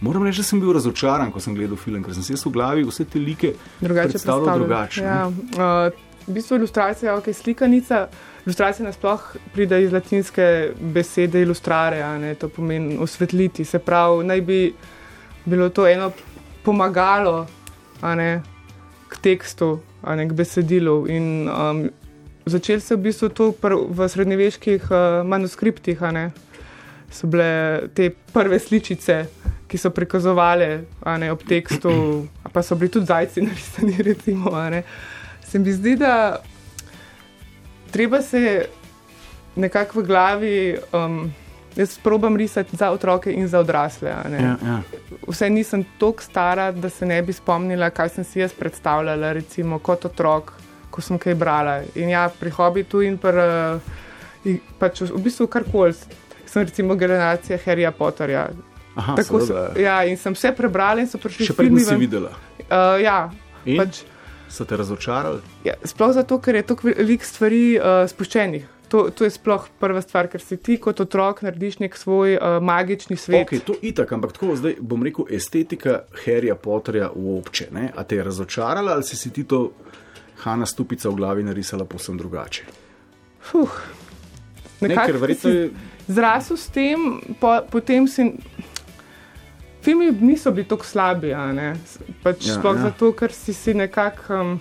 Moram 0.04 0.24
reči, 0.24 0.42
da 0.42 0.44
sem 0.44 0.60
bil 0.60 0.74
razočaran, 0.74 1.32
ko 1.32 1.40
sem 1.40 1.56
gledal 1.56 1.78
film, 1.80 2.04
ker 2.04 2.14
sem 2.14 2.24
se 2.24 2.36
v 2.36 2.52
glavi 2.52 2.84
vse 2.84 3.06
te 3.06 3.20
like 3.20 3.54
predstavljal 3.80 4.60
drugače. 4.60 5.04
Ja, 5.04 5.28
uh, 5.28 5.94
v 6.28 6.34
bistvu 6.34 6.58
ilustracija, 6.58 7.16
ok, 7.18 7.34
slikanica. 7.34 8.08
Ilustracija 8.46 8.86
nasploh 8.86 9.36
pride 9.54 9.84
iz 9.84 9.92
latinske 9.92 10.72
besede 10.94 11.42
ilustrare, 11.42 12.04
ne, 12.20 12.36
to 12.36 12.50
pomeni 12.50 12.98
osvetliti. 13.00 13.66
Se 13.66 13.80
pravi, 13.80 14.26
naj 14.28 14.42
bi 14.42 14.60
bilo 15.46 15.70
to 15.70 15.88
eno 15.88 16.12
pomagalo 16.64 17.48
ne, 18.02 18.42
k 19.08 19.18
tekstu, 19.22 19.80
ne, 20.16 20.28
k 20.28 20.34
besedilu. 20.34 21.06
In 21.08 21.50
um, 21.50 21.90
začel 22.46 22.80
se 22.80 22.96
v 22.96 23.08
bistvu 23.08 23.30
to 23.30 23.54
v 23.90 24.10
srednjeveških 24.10 24.92
uh, 24.92 25.24
manuskriptih, 25.28 26.02
ne, 26.12 26.32
so 27.12 27.28
bile 27.28 27.88
te 27.96 28.10
prve 28.34 28.60
sličice, 28.60 29.24
ki 29.68 29.78
so 29.78 29.90
prikazovali 29.90 30.70
ne, 31.20 31.32
ob 31.32 31.44
tekstu, 31.48 31.92
pa 32.54 32.62
so 32.62 32.76
bili 32.76 32.92
tudi 32.92 33.06
zajci 33.06 33.42
narisani, 33.48 33.98
recimo. 34.04 34.52
Ne, 34.70 34.84
se 35.54 35.60
mi 35.60 35.72
zdi, 35.72 35.96
da 35.96 36.42
treba 37.92 38.22
se 38.22 38.66
nekako 39.56 40.00
v 40.00 40.04
glavi. 40.04 40.78
Um, 40.94 41.32
Jaz 41.76 41.98
probujem 41.98 42.36
risati 42.38 42.78
za 42.78 42.92
otroke 42.94 43.32
in 43.34 43.48
za 43.50 43.60
odrasle. 43.60 44.10
Ja, 44.10 44.58
ja. 44.62 44.82
Vse 45.28 45.48
nisem 45.50 45.82
tako 46.00 46.22
stara, 46.22 46.68
da 46.72 46.90
se 46.90 47.06
ne 47.06 47.18
bi 47.26 47.34
spomnila, 47.34 47.90
kaj 47.90 48.10
sem 48.10 48.24
si 48.24 48.40
jaz 48.40 48.54
predstavljala, 48.54 49.32
recimo 49.34 49.80
kot 49.80 50.06
otrok, 50.06 50.52
ko 50.94 51.02
sem 51.02 51.18
kaj 51.18 51.34
brala. 51.36 51.80
In 51.98 52.14
ja, 52.14 52.28
pri 52.30 52.54
hobitu 52.54 53.02
in 53.02 53.18
pri, 53.18 53.48
uh, 54.46 54.62
pač 54.78 55.02
v 55.02 55.18
bistvu 55.26 55.48
karkoli. 55.50 55.98
Sem 56.46 56.62
recimo 56.62 56.94
generacija 56.96 57.58
Harryja 57.66 57.90
Potterja. 57.92 58.48
Aha, 58.96 59.16
Tako 59.18 59.40
sem, 59.42 59.48
seveda. 59.48 59.82
ja, 59.82 59.98
in 60.06 60.18
sem 60.18 60.38
vse 60.38 60.54
prebrala 60.54 61.02
in 61.02 61.10
so 61.10 61.18
prišli 61.18 61.50
Še 61.50 61.58
prej 61.58 61.74
nisi 61.74 61.98
videla. 61.98 62.36
Uh, 62.70 63.02
ja, 63.02 63.32
In? 63.66 63.82
pač, 63.82 64.04
So 64.54 64.68
te 64.70 64.78
razočarali? 64.78 65.42
ja, 65.66 65.74
sploh 65.84 66.12
zato, 66.14 66.38
ker 66.38 66.60
je 66.60 66.68
toliko 66.70 66.92
veliko 66.94 67.26
stvari 67.26 67.64
uh, 67.80 68.04
spuščenih. 68.10 68.70
To, 68.94 69.08
to 69.10 69.26
je 69.26 69.32
sploh 69.34 69.64
prva 69.82 70.04
stvar, 70.06 70.28
ker 70.30 70.42
si 70.44 70.60
ti 70.62 70.76
kot 70.78 71.00
otrok 71.02 71.42
narediš 71.42 71.80
nek 71.82 71.96
svoj 71.98 72.36
uh, 72.38 72.60
magični 72.62 73.18
svet. 73.18 73.48
Okay, 73.48 73.64
to 73.66 73.74
je 73.74 73.90
itak, 73.90 74.12
ampak 74.14 74.36
tako 74.38 74.54
zdaj 74.60 74.76
bom 74.86 75.02
rekel, 75.02 75.26
estetika 75.34 76.04
Harryja 76.22 76.54
Potterja 76.54 77.10
v 77.16 77.40
obče. 77.40 77.72
Ne? 77.74 77.88
A 77.98 78.06
te 78.06 78.22
je 78.22 78.28
razočarala 78.30 78.94
ali 78.94 79.08
si 79.08 79.18
si 79.18 79.34
ti 79.34 79.48
to 79.50 79.72
Hanna 80.46 80.70
Stupica 80.70 81.10
v 81.10 81.18
glavi 81.18 81.48
narisala 81.48 81.90
povsem 81.90 82.22
drugače? 82.22 82.70
Fuh. 83.50 83.82
Ne, 84.84 84.94
Nekako 84.94 85.08
ker 85.08 85.20
verjetno 85.26 85.56
je. 85.56 85.66
Zrasel 86.08 86.58
s 86.60 86.70
tem, 86.70 87.18
po, 87.42 87.56
potem 87.72 88.06
si. 88.08 88.30
Filmi 89.84 90.12
niso 90.22 90.52
bili 90.52 90.68
tako 90.68 90.86
slabi, 90.86 91.34
pač 92.24 92.48
Ja, 92.48 92.54
sploh 92.56 92.78
ja. 92.78 92.84
zato, 92.88 93.12
ker 93.12 93.34
si 93.36 93.54
si 93.54 93.74
nekako 93.74 94.34
um, 94.34 94.60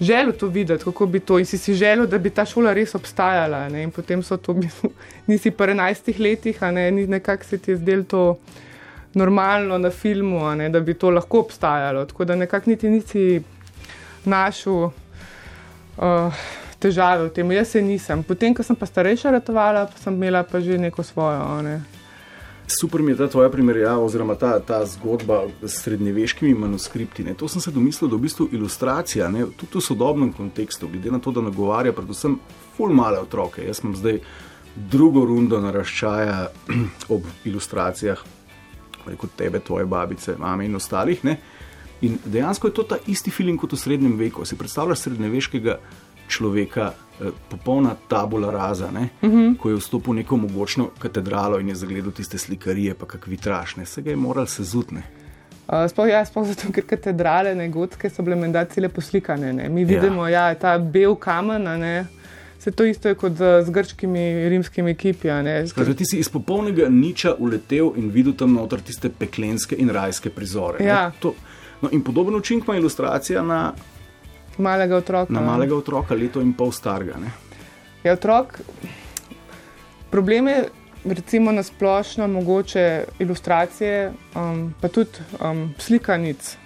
želel 0.00 0.32
to 0.32 0.46
videti, 0.46 0.84
kako 0.84 1.06
bi 1.06 1.20
to 1.20 1.38
in 1.38 1.46
si 1.46 1.58
si 1.58 1.74
želel, 1.74 2.06
da 2.06 2.18
bi 2.18 2.30
ta 2.30 2.44
šola 2.44 2.72
res 2.72 2.94
obstajala. 2.94 3.68
Ne? 3.68 3.82
In 3.82 3.90
potem 3.90 4.22
so 4.22 4.36
to, 4.36 4.54
bistvu, 4.62 4.92
nisi 5.26 5.50
pa 5.50 5.66
11 5.66 6.20
letih, 6.20 6.62
ne, 6.72 6.90
ni 6.90 7.06
nekako 7.06 7.44
se 7.44 7.58
ti 7.58 7.70
je 7.70 7.76
zdelo 7.76 8.02
to 8.02 8.38
normalno 9.14 9.78
na 9.78 9.90
filmu, 9.90 10.54
ne, 10.56 10.68
da 10.68 10.80
bi 10.80 10.94
to 10.94 11.10
lahko 11.10 11.40
obstajalo. 11.40 12.04
Tako 12.04 12.24
da 12.24 12.36
nekako 12.36 12.70
niti 12.70 12.88
nisi 12.88 13.42
našel 14.24 14.74
uh, 14.84 14.92
težave 16.78 17.28
v 17.28 17.34
tem. 17.34 17.52
Jaz 17.52 17.68
se 17.68 17.82
nisem. 17.82 18.22
Potem, 18.22 18.54
ko 18.54 18.62
sem 18.62 18.76
pa 18.76 18.86
starejša 18.86 19.36
ratovala, 19.36 19.86
pa 19.86 20.00
sem 20.00 20.14
imela 20.14 20.42
pa 20.42 20.60
že 20.60 20.78
neko 20.78 21.02
svojo. 21.02 21.62
Ne. 21.62 21.97
Super 22.68 23.02
mi 23.02 23.12
je 23.12 23.16
ta 23.16 23.28
tvoja 23.28 23.48
primerjava, 23.50 24.02
oziroma 24.04 24.34
ta, 24.34 24.58
ta 24.60 24.82
zgodba 24.86 25.46
s 25.62 25.82
srednjeveškimi 25.82 26.54
manuskripti. 26.54 27.24
Ne. 27.24 27.34
To 27.34 27.48
sem 27.48 27.60
se 27.64 27.70
domislil, 27.72 28.10
da 28.10 28.16
v 28.16 28.26
bistvu 28.26 28.48
ilustracija, 28.52 29.28
ne, 29.32 29.46
tudi 29.56 29.78
v 29.78 29.84
sodobnem 29.84 30.32
kontekstu, 30.36 30.88
glede 30.92 31.10
na 31.10 31.18
to, 31.18 31.32
da 31.32 31.40
nagovarja 31.40 31.94
predvsem 31.96 32.36
ful 32.76 32.92
male 32.92 33.22
otroke. 33.24 33.64
Jaz 33.64 33.80
imam 33.80 33.96
zdaj 33.96 34.20
drugo 34.76 35.24
rundo 35.24 35.60
naraščaja 35.64 36.50
ob 37.14 37.24
ilustracijah, 37.48 38.20
rekel 39.06 39.32
tebe, 39.36 39.64
tvoje 39.64 39.88
babice, 39.88 40.36
mame 40.38 40.68
in 40.68 40.76
ostalih. 40.76 41.24
Ne. 41.24 41.38
In 42.04 42.18
dejansko 42.24 42.68
je 42.68 42.74
to 42.74 42.84
ta 42.92 43.00
isti 43.06 43.32
film 43.32 43.56
kot 43.58 43.72
v 43.72 43.80
srednjem 43.80 44.18
veku. 44.20 44.44
Si 44.44 44.60
predstavljaš 44.60 45.06
srednjeveškega 45.08 45.78
človeka, 46.28 46.92
eh, 47.20 47.30
popolna 47.50 47.96
tabula 48.08 48.50
raza, 48.50 48.86
uh 48.86 49.30
-huh. 49.30 49.56
ko 49.56 49.70
je 49.70 49.76
vstopil 49.76 50.12
v 50.12 50.16
neko 50.16 50.36
mogočno 50.36 50.90
katedralo 50.98 51.58
in 51.58 51.68
je 51.68 51.74
zagledal 51.74 52.12
tiste 52.12 52.38
slikarije, 52.38 52.94
pa 52.94 53.06
kak 53.06 53.26
vitrašne, 53.26 53.86
se 53.86 54.02
ga 54.02 54.10
je 54.10 54.16
moral 54.16 54.46
sezutne. 54.46 55.02
Uh, 55.68 55.84
sploh, 55.88 56.08
ja, 56.08 56.24
sploh 56.24 56.46
zato, 56.48 56.70
ker 56.72 56.84
katedrale, 56.88 57.54
ne 57.54 57.66
gotske, 57.68 58.08
so 58.10 58.22
bile 58.24 58.36
menda 58.36 58.62
cele 58.64 58.88
poslikane. 58.88 59.52
Ne. 59.52 59.68
Mi 59.68 59.84
vidimo, 59.84 60.28
ja. 60.28 60.48
Ja, 60.48 60.54
ta 60.54 60.78
bel 60.78 61.12
kamen, 61.14 61.62
ne. 61.62 62.06
Se 62.58 62.70
to 62.70 62.84
isto 62.84 63.08
je 63.08 63.14
kot 63.14 63.36
z, 63.36 63.50
z 63.66 63.70
grškimi, 63.70 64.48
rimskimi 64.48 64.94
kipi. 64.94 65.30
a 65.30 65.42
ne. 65.42 65.66
Skratka, 65.68 65.94
ti 65.94 66.06
si 66.08 66.18
iz 66.18 66.28
popolnega 66.32 66.88
niča 66.88 67.34
uletel 67.38 67.92
in 67.96 68.08
videl 68.10 68.32
tam 68.32 68.56
noter 68.56 68.80
tiste 68.80 69.10
peklenske 69.12 69.76
in 69.76 69.92
rajske 69.92 70.30
prizore. 70.30 70.80
ne. 70.80 70.88
Ja. 70.88 71.10
To, 71.20 71.34
no, 71.82 71.92
in 71.92 72.02
podoben 72.02 72.34
učinek 72.34 72.64
ima 72.64 72.76
ilustracija 72.76 73.42
na, 73.42 73.74
Malega 74.58 74.96
otroka. 74.96 75.32
na 75.32 75.40
malega 75.40 75.74
otroka, 75.76 76.14
leto 76.14 76.40
in 76.40 76.52
pol 76.52 76.72
starega. 76.72 77.18
Ne? 77.18 77.30
Je 78.04 78.12
otrok. 78.12 78.58
Problem 80.10 80.48
je, 80.48 80.64
recimo, 81.04 81.52
na 81.52 81.62
splošno 81.62 82.28
mogoče 82.28 83.04
ilustracije, 83.18 84.12
um, 84.34 84.74
pa 84.80 84.88
tudi 84.88 85.10
um, 85.40 85.74
slikanic, 85.78 86.56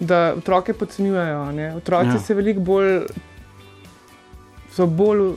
da 0.00 0.34
otroke 0.36 0.72
podcenjujejo. 0.72 1.52
ne. 1.52 1.76
Otroci 1.76 2.08
Ja. 2.08 2.12
ja. 2.14 2.18
se 2.20 2.34
veliko 2.34 2.60
bolj, 2.60 3.00
so 4.72 4.86
bolj 4.86 5.34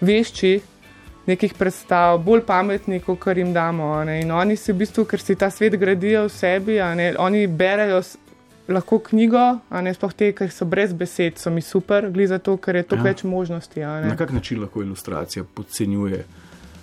vešči 0.00 0.60
nekih 1.26 1.54
predstav, 1.54 2.18
bolj 2.18 2.42
pametni, 2.46 3.00
kot 3.00 3.36
jim 3.36 3.52
damo. 3.52 4.04
ne. 4.04 4.20
In 4.20 4.30
oni 4.30 4.56
si 4.56 4.72
v 4.72 4.76
bistvu, 4.76 5.04
ker 5.04 5.20
si 5.20 5.34
ta 5.34 5.50
svet 5.50 5.76
gradijo 5.76 6.24
v 6.24 6.28
sebi, 6.28 6.76
ne, 6.96 7.14
oni 7.18 7.46
berejo. 7.46 8.02
Lahko 8.68 8.98
knjigo, 9.00 9.40
a 9.68 9.80
ne 9.80 9.92
sploh 9.92 10.12
te, 10.12 10.30
ki 10.32 10.46
so 10.48 10.64
brez 10.64 10.92
besed, 10.92 11.36
so 11.36 11.50
mi 11.50 11.60
super, 11.60 12.06
glede 12.08 12.26
za 12.28 12.38
to, 12.38 12.56
ker 12.56 12.76
je 12.76 12.82
toliko 12.84 13.06
Ja. 13.06 13.10
več 13.10 13.22
možnosti. 13.24 13.80
Na 13.80 14.16
kak 14.16 14.32
način 14.32 14.60
lahko 14.60 14.82
ilustracija 14.82 15.44
podcenjuje 15.46 16.24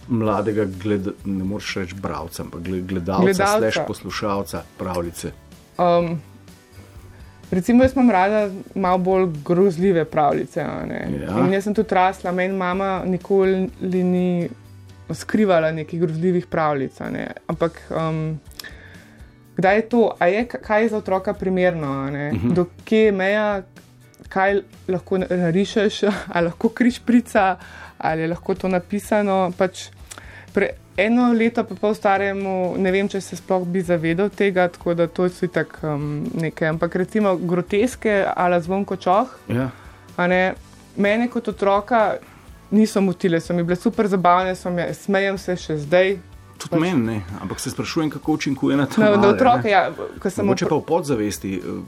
mladega, 0.07 0.65
gled, 0.75 1.07
ne 1.25 1.43
moreš 1.43 1.75
reči 1.75 1.95
bralca, 1.95 2.43
ampak 2.43 2.61
gled- 2.61 2.85
gledalca, 2.85 3.23
Gledalca. 3.23 3.59
slash 3.59 3.87
poslušalca 3.87 4.63
pravljice. 4.77 5.31
Um, 5.77 6.21
recimo, 7.51 7.83
jaz 7.83 7.93
imam 7.95 8.11
rada 8.11 8.43
malo 8.75 8.97
bolj 8.97 9.29
grozljive 9.45 10.05
pravljice. 10.05 10.59
Ja. 10.59 10.85
In 11.39 11.53
jaz 11.53 11.63
sem 11.63 11.73
tudi 11.73 11.95
rasla, 11.95 12.31
meni 12.31 12.53
mama 12.53 13.03
nikoli 13.05 13.69
ni 13.81 14.49
skrivala 15.09 15.71
nekih 15.71 16.01
grozljivih 16.01 16.45
pravljic. 16.45 16.99
ne. 17.01 17.31
Ampak 17.47 17.81
um, 17.89 18.39
kdaj 19.57 19.75
je 19.75 19.81
to, 19.81 20.11
a 20.19 20.27
je, 20.27 20.45
kaj 20.45 20.81
je 20.83 20.89
za 20.89 20.97
otroka 20.97 21.33
primerno, 21.33 21.87
uh 21.87 22.09
Mhm. 22.09 22.49
-huh. 22.49 22.53
do 22.53 22.65
kje 22.85 22.99
je 22.99 23.11
meja, 23.11 23.61
kaj 24.29 24.61
lahko 24.87 25.17
narišeš, 25.17 26.03
ali 26.33 26.45
lahko 26.45 26.69
križ 26.69 26.99
prica, 26.99 27.55
ali 27.97 28.21
je 28.21 28.27
lahko 28.27 28.55
to 28.55 28.67
napisano. 28.67 29.51
Pač 29.57 29.89
pre, 30.53 30.69
eno 30.97 31.33
leto, 31.33 31.63
pa 31.63 31.75
pol 31.75 31.93
staremu, 31.93 32.75
ne 32.77 32.91
vem, 32.91 33.07
če 33.07 33.21
se 33.21 33.35
sploh 33.35 33.65
bi 33.65 33.81
zavedal 33.81 34.29
tega, 34.29 34.67
tako 34.67 34.93
da 34.93 35.07
to 35.07 35.29
so 35.29 35.47
tako 35.47 35.87
um, 35.87 36.27
nekaj. 36.33 36.67
Ampak 36.67 36.95
recimo 36.95 37.37
groteske 37.37 38.25
ali 38.35 38.61
zvonko 38.61 38.95
čoh, 38.95 39.27
Ja. 39.47 39.69
a 40.17 40.27
ne, 40.27 40.53
mene 40.97 41.27
kot 41.27 41.47
otroka 41.47 42.13
niso 42.71 43.01
motile, 43.01 43.39
so 43.39 43.53
mi 43.53 43.63
bile 43.63 43.75
super 43.75 44.07
zabavne, 44.07 44.55
me, 44.65 44.93
smejem 44.93 45.37
se 45.37 45.55
še 45.55 45.77
zdaj. 45.77 46.17
Tudi 46.61 46.69
Pač- 46.71 46.79
meni 46.81 47.01
ne, 47.03 47.17
ampak 47.39 47.59
se 47.59 47.69
sprašujem, 47.69 48.09
kako 48.11 48.33
učinkuje 48.33 48.77
na 48.77 48.85
to. 48.85 49.01
Na, 49.01 49.15
na 49.15 49.27
otroke, 49.29 49.65
ja, 49.67 49.87
ko 50.19 50.29
sem 50.29 50.45
Mogoče 50.45 50.65
opr- 50.65 50.69
pa 50.69 50.75
v 50.75 50.85
podzavesti, 50.85 51.51
eh, 51.55 51.81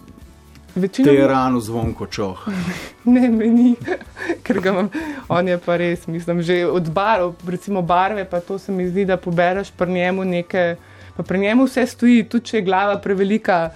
večino 0.76 1.06
te 1.08 1.28
rano 1.28 1.60
zvonko 1.60 2.08
čoh. 2.08 2.48
Ne, 3.06 3.30
meni, 3.30 3.76
ker 4.44 4.60
ga 4.60 4.72
imam, 4.72 4.90
on 5.28 5.48
je 5.48 5.58
pa 5.60 5.76
res, 5.76 6.08
mislim, 6.08 6.42
že 6.42 6.64
od 6.66 6.90
barv, 6.90 7.36
recimo 7.46 7.82
barve, 7.84 8.26
pa 8.26 8.40
to 8.40 8.58
se 8.58 8.72
mi 8.72 8.88
zdi, 8.88 9.06
da 9.06 9.18
pobereš 9.18 9.70
pri 9.72 9.92
njemu 9.92 10.26
nekaj, 10.26 10.76
pa 11.14 11.24
pri 11.24 11.40
njemu 11.40 11.66
vse 11.66 11.86
stoji, 11.86 12.24
tudi 12.24 12.46
če 12.46 12.58
je 12.58 12.64
glava 12.64 12.98
prevelika, 12.98 13.70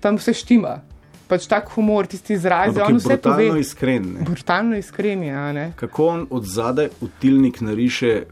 tam 0.00 0.16
vse 0.16 0.32
štima. 0.34 0.78
Pač 1.24 1.46
tak 1.46 1.68
humor, 1.70 2.06
tisti 2.06 2.34
izrazi, 2.34 2.76
Ampak 2.76 2.86
on 2.86 2.92
je 2.92 2.98
vse 2.98 3.08
brutalno 3.08 3.36
pove. 3.42 3.60
iskren. 3.60 4.02
Ne? 4.14 4.20
Brutalno 4.22 4.76
iskren 4.76 5.22
je, 5.22 5.34
a 5.34 5.52
ne. 5.52 5.72
Kako 5.74 6.06
on 6.06 6.26
od 6.30 6.44
zadaj 6.44 6.88
v 7.00 7.08
tilnik 7.18 7.60
nariše 7.60 8.22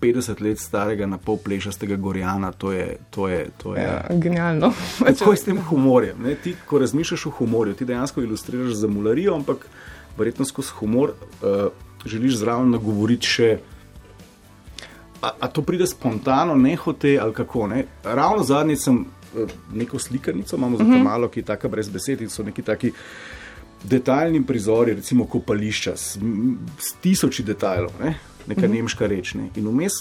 50 0.00 0.40
let 0.42 0.58
starega 0.58 1.06
na 1.06 1.18
pol 1.18 1.36
plešastega 1.36 1.96
gorjana, 1.96 2.52
to 2.52 2.72
je. 2.72 2.96
To 3.10 3.28
je, 3.28 3.48
to 3.62 3.76
je 3.76 3.82
Ja, 3.82 4.04
genialno. 4.10 4.72
Kako 5.18 5.30
je 5.30 5.36
s 5.36 5.44
tem 5.44 5.60
humorjem? 5.68 6.22
Ne? 6.22 6.34
Ti, 6.34 6.54
ko 6.66 6.78
razmišljaš 6.78 7.26
o 7.26 7.30
humorju, 7.30 7.74
ti 7.74 7.84
dejansko 7.84 8.22
ilustriraš 8.22 8.72
za 8.72 8.88
mularijo, 8.88 9.34
ampak 9.34 9.66
verjetno 10.18 10.44
skozi 10.44 10.72
humor 10.78 11.12
uh, 11.12 11.72
želiš 12.04 12.36
zraven 12.36 12.70
nagovoriti 12.70 13.26
še. 13.26 13.58
A, 15.22 15.30
a 15.40 15.48
to 15.48 15.62
pride 15.62 15.86
spontano, 15.86 16.54
ne 16.56 16.76
hote 16.76 17.18
ali 17.20 17.34
kako? 17.34 17.66
Ne? 17.66 17.84
Ravno 18.04 18.44
zadnjič 18.44 18.78
sem 18.80 19.02
eh, 19.04 19.52
neko 19.72 19.98
slikanico, 19.98 20.56
imamo 20.56 20.78
za 20.80 20.84
to 20.84 20.98
malo, 21.04 21.28
ki 21.28 21.40
je 21.40 21.44
tako 21.44 21.68
brez 21.68 21.88
besed 21.92 22.20
in 22.24 22.30
so 22.32 22.42
neki 22.42 22.62
taki 22.62 22.92
detaljni 23.84 24.40
prizori, 24.46 24.94
recimo 24.94 25.26
kopališča 25.26 25.96
s, 25.96 26.16
s 26.78 26.92
tisoči 27.02 27.44
detajlov, 27.44 27.92
ne? 28.00 28.14
Neka 28.46 28.60
-hmm. 28.60 28.74
nemška 28.74 29.06
reč. 29.06 29.34
Ne? 29.34 29.48
In 29.56 29.68
vmes, 29.68 29.92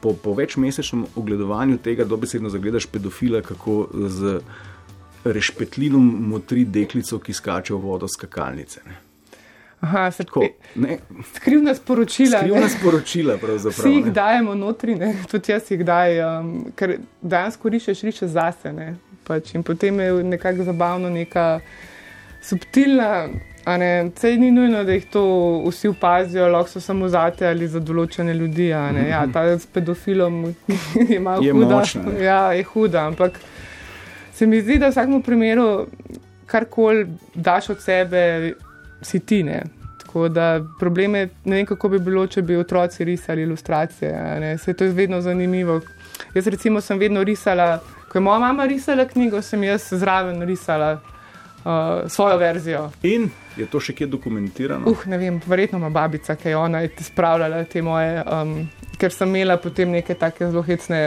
po, 0.00 0.12
po 0.12 0.34
večmesečnem 0.34 1.06
ogledovanju 1.16 1.78
tega, 1.78 2.04
dobesedno 2.04 2.48
zagledaš 2.48 2.86
pedofila, 2.86 3.42
kako 3.42 3.88
z 4.08 4.40
rešpetlinom 5.24 6.28
motri 6.28 6.64
deklico, 6.64 7.18
ki 7.18 7.32
skače 7.32 7.74
v 7.74 7.76
vodo 7.76 8.08
skakalnice. 8.08 8.80
Ne? 8.86 8.96
Aha, 9.80 10.10
se 10.10 10.24
Tako, 10.24 10.46
ne, 10.74 10.98
Skrivna 11.34 11.74
sporočila. 11.74 12.38
skrivna 12.38 12.60
ne. 12.60 12.68
sporočila, 12.68 13.36
pravzaprav. 13.36 13.86
Vsi 13.86 13.96
jih 13.96 14.04
ne. 14.04 14.10
dajemo 14.10 14.54
notri, 14.54 14.94
ne? 14.94 15.14
tudi 15.30 15.52
jaz 15.52 15.70
jih 15.70 15.84
daj, 15.84 16.18
um, 16.40 16.72
ker 16.76 16.96
dejansko 17.22 17.68
rišeš, 17.68 18.02
rišeš 18.02 18.28
zase. 18.28 18.72
Ne? 18.72 18.96
Pač, 19.26 19.54
in 19.54 19.62
potem 19.62 20.00
je 20.00 20.24
nekako 20.24 20.64
zabavno, 20.64 21.10
neka 21.10 21.60
subtilna 22.42 23.28
Sej 24.16 24.36
ni 24.38 24.50
nujno, 24.50 24.84
da 24.84 24.92
jih 24.92 25.06
to 25.12 25.22
vsi 25.66 25.88
opazijo, 25.88 26.48
lahko 26.48 26.70
so 26.70 26.80
samo 26.80 27.08
zate 27.08 27.46
ali 27.48 27.68
za 27.68 27.80
določene 27.80 28.34
ljudi. 28.34 28.68
Ja, 28.68 29.26
ta 29.32 29.44
s 29.58 29.66
pedofilom 29.66 30.54
je 31.12 31.20
malo 31.20 31.44
je 31.44 31.52
huda. 31.52 31.76
Močna, 31.76 32.12
ja, 32.22 32.40
je 32.52 32.64
huda, 32.64 33.06
ampak 33.06 33.40
se 34.32 34.46
mi 34.46 34.60
zdi, 34.62 34.78
da 34.78 34.88
v 34.88 34.94
vsakem 34.94 35.22
primeru, 35.22 35.86
karkoli 36.46 37.06
daš 37.34 37.70
od 37.74 37.82
sebe, 37.82 38.54
si 39.02 39.20
ti 39.20 39.42
ne. 39.42 39.62
Tako 40.04 40.28
da 40.32 40.60
problem 40.78 41.14
je, 41.14 41.28
ne 41.44 41.56
vem, 41.56 41.66
kako 41.66 41.88
bi 41.92 41.98
bilo, 41.98 42.26
če 42.26 42.42
bi 42.42 42.56
otroci 42.56 43.04
risali 43.04 43.42
ilustracije. 43.42 44.56
Se 44.58 44.72
to 44.72 44.84
je 44.84 44.94
vedno 44.96 45.20
zanimivo. 45.20 45.80
Jaz 46.34 46.46
recimo 46.46 46.80
sem 46.80 46.98
vedno 46.98 47.22
risala, 47.24 47.82
ko 48.08 48.18
je 48.18 48.22
moja 48.22 48.38
mama 48.38 48.64
risala 48.66 49.04
knjigo, 49.04 49.42
sem 49.42 49.64
jaz 49.64 49.90
zraven 49.92 50.42
risala 50.42 50.94
uh, 50.96 52.08
svojo 52.08 52.38
verzijo. 52.38 52.90
In 53.02 53.28
je 53.58 53.66
to 53.70 53.80
še 53.82 53.94
kje 53.96 54.08
dokumentirano? 54.10 54.88
Uh, 54.90 55.04
ne 55.10 55.18
vem, 55.20 55.38
verjetno 55.46 55.80
ima 55.80 55.90
babica, 55.92 56.36
ki 56.38 56.52
je 56.52 56.56
ona 56.58 56.82
spravljala 57.02 57.64
te 57.70 57.82
moje. 57.82 58.22
Um, 58.24 58.58
Ker 58.98 59.14
sem 59.14 59.30
imela 59.30 59.54
potem 59.62 59.92
neke 59.94 60.16
take 60.18 60.48
zelo 60.48 60.64
hecne, 60.66 60.98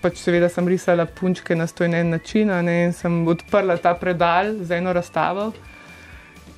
pač 0.00 0.16
seveda 0.22 0.48
sem 0.48 0.64
risala 0.68 1.04
punčke 1.04 1.52
na 1.52 1.66
stojnen 1.68 2.14
način 2.14 2.48
ne, 2.64 2.76
in 2.86 2.94
sem 2.96 3.18
odprla 3.28 3.76
ta 3.76 3.92
predal 4.00 4.54
za 4.64 4.78
eno 4.78 4.94
razstavo. 4.96 5.50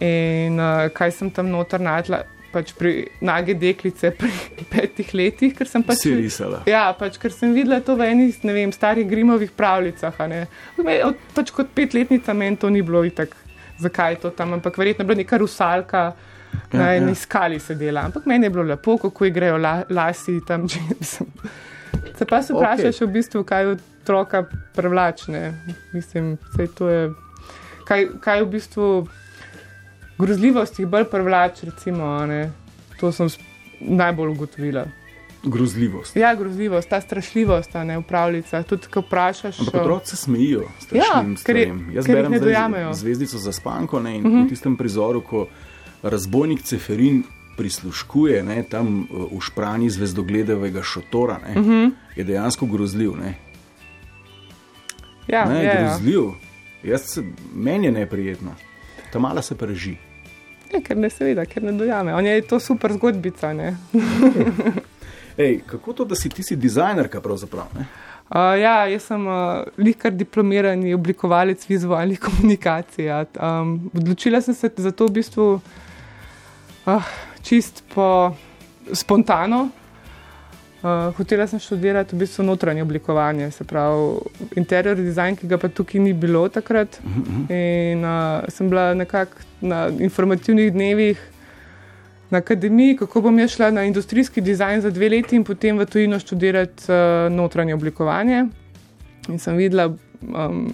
In 0.06 0.60
uh, 0.62 0.86
kaj 0.94 1.16
sem 1.16 1.32
tam 1.34 1.50
noter 1.50 1.82
najdla, 1.82 2.20
pač 2.54 2.70
pri 2.76 2.92
nage 3.24 3.56
deklice 3.58 4.12
pri 4.14 4.30
petih 4.72 5.10
letih, 5.16 5.56
ker 5.56 5.68
sem 5.70 5.82
pač 5.86 6.06
risala. 6.06 6.62
Ja, 6.70 6.86
pač 6.94 7.18
ker 7.18 7.34
sem 7.34 7.56
videla 7.56 7.80
to 7.82 7.98
v 7.98 8.12
enih, 8.12 8.38
ne 8.46 8.54
vem, 8.54 8.74
starih 8.74 9.08
grimovih 9.10 9.50
pravljicah. 9.56 10.22
Pač 11.34 11.50
kot 11.56 11.74
petletnica 11.74 12.36
meni 12.36 12.60
to 12.62 12.70
ni 12.70 12.84
bilo 12.86 13.02
itak 13.06 13.34
zakaj 13.78 14.12
je 14.12 14.20
to 14.20 14.30
tam, 14.30 14.52
ampak 14.52 14.78
verjetno 14.78 15.02
je 15.02 15.06
bila 15.06 15.18
neka 15.18 15.38
rusalka. 15.38 16.12
Ja, 16.72 16.78
na 16.78 16.94
eni 16.94 17.10
ja. 17.10 17.14
skali 17.14 17.58
se 17.60 17.74
dela, 17.74 18.00
ampak 18.08 18.26
meni 18.26 18.46
je 18.46 18.50
bilo 18.50 18.62
lepo, 18.64 18.96
kako 18.98 19.28
grejo 19.30 19.58
la, 19.58 19.82
lasi 19.90 20.40
tam. 20.46 20.66
Se 22.16 22.24
pa 22.24 22.42
se 22.42 22.54
vprašaš, 22.54 22.96
okay. 22.96 23.06
v 23.06 23.12
bistvu, 23.12 23.42
kaj 23.44 23.66
otroka 23.66 24.44
privlačne. 24.76 25.52
Mislim, 25.92 26.36
je. 26.88 27.10
Kaj, 27.84 28.06
kaj 28.20 28.42
v 28.42 28.46
bistvu 28.52 28.86
grozljivost 30.18 30.78
jih 30.78 30.88
bolj 30.88 31.04
privlač, 31.10 31.62
recimo, 31.64 32.26
ne? 32.26 32.50
to 33.00 33.12
sem 33.12 33.28
najbolj 33.80 34.32
ugotovila 34.32 34.86
grozljivost. 35.46 36.16
Ja, 36.16 36.34
grozljivost, 36.34 36.88
ta 36.88 37.00
strašljivost, 37.00 37.70
ta 37.72 37.84
neupravljica. 37.84 38.62
Tudi, 38.62 38.86
ko 38.90 39.00
vprašaš. 39.00 39.60
Ampak 39.60 39.74
otroci 39.80 40.10
se 40.10 40.16
smejijo, 40.16 40.68
ja, 40.92 41.24
ker, 41.44 41.56
Jaz 41.92 42.06
ker 42.06 42.14
berem 42.14 42.32
ne 42.32 42.40
dojamejo. 42.40 42.94
Zvezdico 42.94 43.38
za 43.38 43.52
spanko 43.52 44.00
ne, 44.00 44.16
in 44.16 44.26
uh 44.26 44.32
-huh. 44.32 44.34
v 44.34 44.40
mhm. 44.40 44.48
tistem 44.48 44.76
prizoru, 44.76 45.20
ko 45.20 45.46
razbojnik 46.02 46.62
Ceferin 46.62 47.22
prisluškuje 47.56 48.42
ne, 48.42 48.62
tam 48.62 49.08
v 49.10 49.40
špranji 49.40 49.90
zvezdogledevega 49.90 50.82
šotora, 50.82 51.38
ne, 51.38 51.60
uh 51.60 51.66
mhm. 51.66 51.72
-huh. 51.72 51.90
je 52.16 52.24
dejansko 52.24 52.66
grozljiv. 52.66 53.16
Ne. 53.16 53.34
Ja, 55.28 55.44
ne, 55.44 55.64
je 55.64 55.76
grozljiv. 55.78 56.22
Se, 56.96 57.22
meni 57.54 57.86
je 57.86 57.92
neprijetno, 57.92 58.54
ta 59.12 59.18
mala 59.18 59.42
se 59.42 59.54
preži. 59.54 59.96
Ja, 60.72 60.80
ker 60.80 60.96
ne 60.96 61.10
seveda, 61.10 61.44
ker 61.44 61.62
ne 61.62 61.72
dojame. 61.72 62.14
On 62.14 62.26
je 62.26 62.42
to 62.42 62.60
super 62.60 62.92
zgodbica. 62.92 63.54
Ej, 65.38 65.60
kako 65.66 65.92
to, 65.92 66.04
da 66.04 66.16
si 66.16 66.28
ti 66.28 66.42
si 66.42 66.56
dizajnerka 66.56 67.20
pravzaprav? 67.20 67.68
Ne? 67.76 67.86
Uh, 68.26 68.56
ja, 68.58 68.86
jaz 68.90 69.04
sem 69.06 69.26
uh, 69.28 69.62
lihkar 69.78 70.10
diplomirani 70.10 70.94
oblikovalec 70.94 71.62
vizualnih 71.68 72.20
komunikacij. 72.26 73.10
Um, 73.38 73.90
odločila 73.94 74.40
sem 74.40 74.54
se 74.54 74.70
za 74.76 74.90
to 74.90 75.06
v 75.06 75.20
bistvu 75.20 75.46
uh, 76.86 77.10
čist 77.42 77.84
po 77.94 78.34
spontano. 78.92 79.68
Uh, 80.82 81.12
hotela 81.18 81.46
sem 81.46 81.60
študirati 81.60 82.16
v 82.16 82.24
bistvu 82.24 82.44
notranje 82.44 82.82
oblikovanje, 82.82 83.50
se 83.50 83.64
pravi 83.64 84.18
interior 84.56 84.96
design, 84.96 85.36
ki 85.36 85.46
ga 85.46 85.58
pa 85.58 85.68
tukaj 85.68 86.00
ni 86.00 86.12
bilo 86.12 86.48
takrat. 86.48 86.98
Uh 87.04 87.10
-huh. 87.10 87.46
In 87.52 88.04
uh, 88.04 88.48
sem 88.48 88.68
bila 88.70 88.94
nekako 88.94 89.38
na 89.60 89.88
informativnih 89.88 90.72
dnevih 90.72 91.18
na 92.30 92.38
akademiji, 92.38 92.96
kako 92.96 93.20
bom 93.20 93.38
jaz 93.38 93.50
šla 93.50 93.70
na 93.70 93.84
industrijski 93.84 94.40
dizajn 94.40 94.80
za 94.80 94.90
dve 94.90 95.08
leti 95.08 95.36
in 95.36 95.44
potem 95.44 95.78
v 95.78 95.86
tujino 95.86 96.18
študirati 96.18 96.92
uh, 96.92 97.32
notranje 97.32 97.74
oblikovanje. 97.74 98.44
In 99.28 99.38
sem 99.38 99.56
videla, 99.56 99.86
um, 100.22 100.66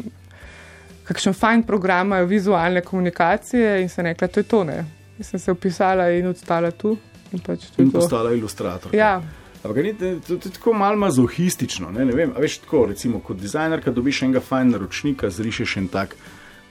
kakšen 1.05 1.35
fajn 1.35 1.63
program 1.63 2.07
imajo 2.07 2.27
vizualne 2.27 2.81
komunikacije 2.81 3.83
in 3.83 3.89
sem 3.89 4.07
rekla, 4.07 4.29
to 4.29 4.41
je 4.41 4.45
to. 4.45 4.65
Ne. 4.65 4.85
In 5.19 5.25
sem 5.25 5.41
se 5.41 5.53
upisala 5.53 6.11
in 6.11 6.27
odstala 6.27 6.71
tu. 6.71 6.97
In, 7.33 7.41
pač 7.41 7.69
in 7.79 7.91
postala 7.93 8.33
ilustrator. 8.33 8.95
Ja. 8.95 9.23
Ampak 9.63 9.85
ni 9.85 9.95
to, 9.95 10.37
to 10.37 10.51
tako 10.51 10.73
malo 10.73 10.97
mazohistično. 10.97 11.91
Ne, 11.91 12.05
ne 12.05 12.13
vem, 12.13 12.33
veš, 12.39 12.59
tako, 12.65 12.87
recimo, 12.91 13.21
kot 13.21 13.39
dizajnerka 13.41 13.93
dobiš 13.95 14.23
enega 14.27 14.41
fajn 14.41 14.75
naročnika, 14.75 15.31
zrišeš 15.31 15.77
en 15.77 15.89
tak 15.89 16.17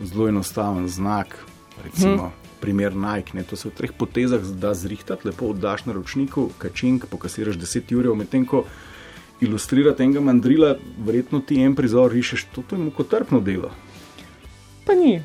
zelo 0.01 0.27
enostaven 0.27 0.89
znak. 0.89 1.37
Recimo, 1.83 2.27
hmm 2.27 2.40
primer 2.61 2.95
Nike. 2.95 3.35
Ne? 3.37 3.43
To 3.49 3.57
se 3.57 3.69
v 3.69 3.75
treh 3.75 3.91
potezah 3.97 4.41
da 4.61 4.73
zrihtati, 4.77 5.27
lepo 5.27 5.49
oddaš 5.51 5.85
na 5.89 5.97
ročniku, 5.97 6.49
kačink, 6.61 7.09
pokasiraš 7.09 7.57
10 7.59 7.93
ur, 7.97 8.13
medtem 8.15 8.45
ko 8.45 8.65
ilustrirati 9.41 10.05
enega 10.05 10.21
mandrila, 10.21 10.75
verjetno 11.01 11.41
ti 11.41 11.57
en 11.65 11.75
prizor 11.75 12.11
rišeš, 12.13 12.45
to, 12.53 12.61
to 12.61 12.77
je 12.77 12.83
mu 12.85 12.91
kot 12.93 13.09
trpno 13.09 13.41
delo. 13.41 13.71
Pa 14.85 14.93
ni. 14.93 15.17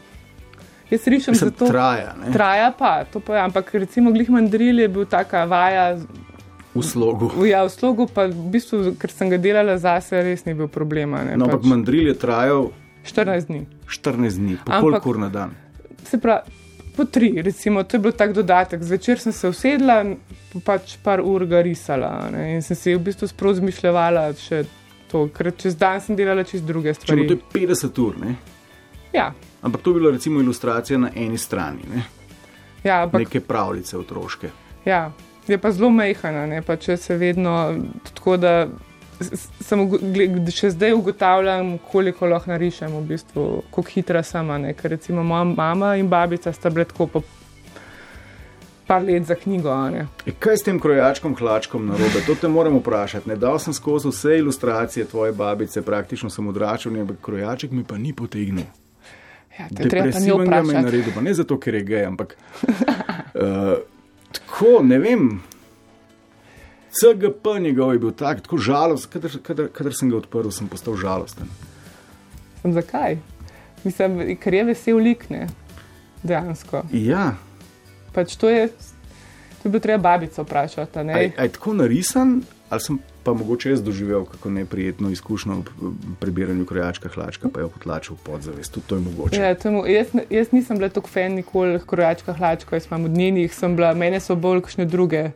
Jaz 0.91 1.07
rišem 1.07 1.35
za 1.35 1.51
to. 1.51 1.67
Traja, 1.67 2.15
traja 2.33 2.71
pa, 2.79 3.05
to 3.05 3.21
pa 3.21 3.37
je. 3.37 3.43
Ampak 3.43 3.75
recimo 3.75 4.13
glih 4.15 4.31
mandril 4.31 4.81
je 4.81 4.89
bil 4.89 5.05
taka 5.05 5.45
vaja. 5.45 5.99
V 6.77 6.83
slogu. 6.85 7.33
Ja, 7.49 7.65
v 7.67 7.73
slogu, 7.73 8.07
pa 8.07 8.29
v 8.31 8.51
bistvu, 8.55 8.95
ker 9.01 9.11
sem 9.11 9.33
ga 9.33 9.41
delala 9.41 9.75
zase, 9.81 10.21
res 10.23 10.45
ni 10.47 10.55
bil 10.55 10.69
problema. 10.71 11.25
Ne, 11.27 11.35
no, 11.35 11.49
pač. 11.49 11.59
ampak 11.59 11.71
mandril 11.73 12.13
je 12.13 12.17
trajal 12.21 12.71
14 13.09 13.51
dni. 13.51 13.61
14 13.91 14.39
dni, 14.39 14.55
pa 14.63 14.81
koliko 14.85 15.11
ur 15.11 15.19
na 15.19 15.31
dan. 15.33 15.57
Se 16.07 16.21
pravi, 16.23 16.53
po 16.97 17.05
tri, 17.05 17.43
recimo, 17.43 17.83
to 17.85 17.97
je 17.97 18.01
bil 18.01 18.13
tak 18.13 18.33
dodatek. 18.33 18.83
Zvečer 18.83 19.21
sem 19.21 19.33
se 19.33 19.49
usedla, 19.49 20.01
pač 20.65 20.97
par 21.05 21.21
ur 21.21 21.45
ga 21.47 21.61
risala 21.65 22.31
ne, 22.33 22.57
in 22.57 22.65
sem 22.65 22.79
si 22.79 22.95
v 22.97 23.03
bistvu 23.11 23.29
sprož 23.31 23.61
zmišljala 23.61 24.31
še 24.41 24.65
to, 25.11 25.27
ker 25.35 25.53
čez 25.57 25.77
dan 25.79 26.01
sem 26.01 26.17
delala 26.19 26.45
čez 26.45 26.65
druge 26.67 26.95
stvari. 26.97 27.29
Če, 27.29 27.37
to 27.37 27.39
je 27.39 27.69
50 27.69 28.03
ur, 28.03 28.19
ne? 28.25 28.37
Ja. 29.15 29.31
Ampak 29.63 29.83
to 29.83 29.93
je 29.93 30.01
bila 30.01 30.13
recimo 30.17 30.41
ilustracija 30.41 30.99
na 30.99 31.13
eni 31.15 31.39
strani, 31.39 31.87
ne? 31.95 32.03
Ja, 32.85 33.03
ampak. 33.03 33.27
Neke 33.27 33.41
pravljice 33.41 33.99
otroške. 33.99 34.51
Ja, 34.87 35.11
je 35.49 35.59
pa 35.59 35.71
zelo 35.71 35.91
mehana, 35.91 36.47
ne 36.47 36.63
pa 36.63 36.77
če 36.77 36.97
se 36.97 37.17
vedno 37.17 37.57
tako 38.15 38.37
da 38.37 38.53
sem 39.61 39.87
še 40.53 40.71
zdaj 40.75 40.93
ugotavljam, 40.93 41.77
koliko 41.91 42.29
lahko 42.29 42.51
narišem, 42.51 42.93
v 42.93 43.03
bistvu, 43.15 43.47
kako 43.71 43.91
hitra 43.95 44.23
sem. 44.23 44.53
Ker 44.77 44.97
recimo 44.97 45.25
moja 45.25 45.45
mama 45.45 45.97
in 45.97 46.09
babica 46.09 46.53
sta 46.53 46.71
bile 46.71 46.85
tako 46.85 47.07
po 47.07 47.23
par 48.87 49.03
let 49.03 49.25
za 49.27 49.35
knjigo. 49.35 49.73
E, 50.27 50.33
kaj 50.39 50.57
s 50.57 50.63
tem 50.63 50.79
krojačkom, 50.81 51.35
hlačkom 51.35 51.87
na 51.87 51.97
robe? 51.99 52.23
To 52.27 52.35
te 52.35 52.49
moram 52.49 52.79
vprašati. 52.79 53.29
Ne 53.29 53.37
dal 53.37 53.59
sem 53.59 53.75
skozi 53.75 54.09
vse 54.09 54.39
ilustracije 54.39 55.07
tvoje 55.11 55.33
babice, 55.33 55.83
praktično 55.83 56.31
sem 56.31 56.47
odračal, 56.47 56.95
ampak 57.01 57.17
krojaček 57.23 57.71
mi 57.71 57.85
pa 57.85 57.99
ni 57.99 58.13
potegnil. 58.13 58.69
Ja, 59.59 59.67
Depresiven 59.71 60.51
ga 60.51 60.57
je 60.57 60.83
naredil, 60.83 61.13
pa 61.15 61.21
ne 61.21 61.35
zato, 61.35 61.57
ker 61.59 61.75
je 61.75 61.83
gej, 61.83 62.05
ampak 62.05 62.37
uh, 62.69 63.79
tako, 64.37 64.83
ne 64.85 64.99
vem. 64.99 65.31
CGP 66.97 67.59
njegov 67.61 67.93
je 67.93 67.99
bil 67.99 68.13
tak, 68.13 68.41
tako 68.41 68.59
žalosten, 68.59 69.23
kadar 69.73 69.95
sem 69.95 70.11
ga 70.11 70.17
odprl, 70.17 70.51
sem 70.51 70.69
postal 70.69 70.97
žalosten. 70.97 71.49
Zakaj? 72.65 73.19
Mislim, 73.85 74.37
ker 74.41 74.55
je 74.55 74.65
vesel 74.65 74.99
likne, 74.99 75.47
dejansko. 76.23 76.83
Ja. 76.93 77.35
Pač 78.15 78.35
to 78.41 78.51
je, 78.51 78.69
to 79.63 79.71
bi 79.71 79.81
treba 79.81 80.03
babico 80.03 80.43
vprašati. 80.43 80.99
Je 80.99 81.53
tako 81.53 81.75
narisan, 81.75 82.41
ali 82.71 82.81
sem 82.81 82.99
pa 83.27 83.33
mogoče 83.35 83.71
jaz 83.71 83.83
doživel 83.83 84.25
kako 84.25 84.51
neprijetno 84.51 85.11
izkušnjo 85.11 85.55
v 85.81 85.93
prebiranju 86.21 86.67
krojačka 86.67 87.09
hlačka, 87.09 87.49
pa 87.49 87.61
je 87.61 87.69
potlačil 87.69 88.17
podzavest. 88.23 88.73
Tudi 88.73 88.87
to 88.87 88.95
je 88.95 89.01
mogoče. 89.01 89.41
Ja, 89.41 89.55
temu, 89.55 89.87
jaz, 89.87 90.15
jaz 90.31 90.53
nisem 90.53 90.79
bila 90.79 90.89
tako 90.89 91.11
fan 91.11 91.35
nikoli 91.35 91.81
krojačka 91.87 92.33
hlačka, 92.33 92.77
jaz 92.77 92.87
sem 92.87 93.05
od 93.05 93.11
njenih, 93.11 93.55
sem 93.55 93.77
bila, 93.77 93.95
mene 93.95 94.21
so 94.21 94.37
bolj 94.39 94.63
kakšne 94.63 94.87
druge 94.87 95.31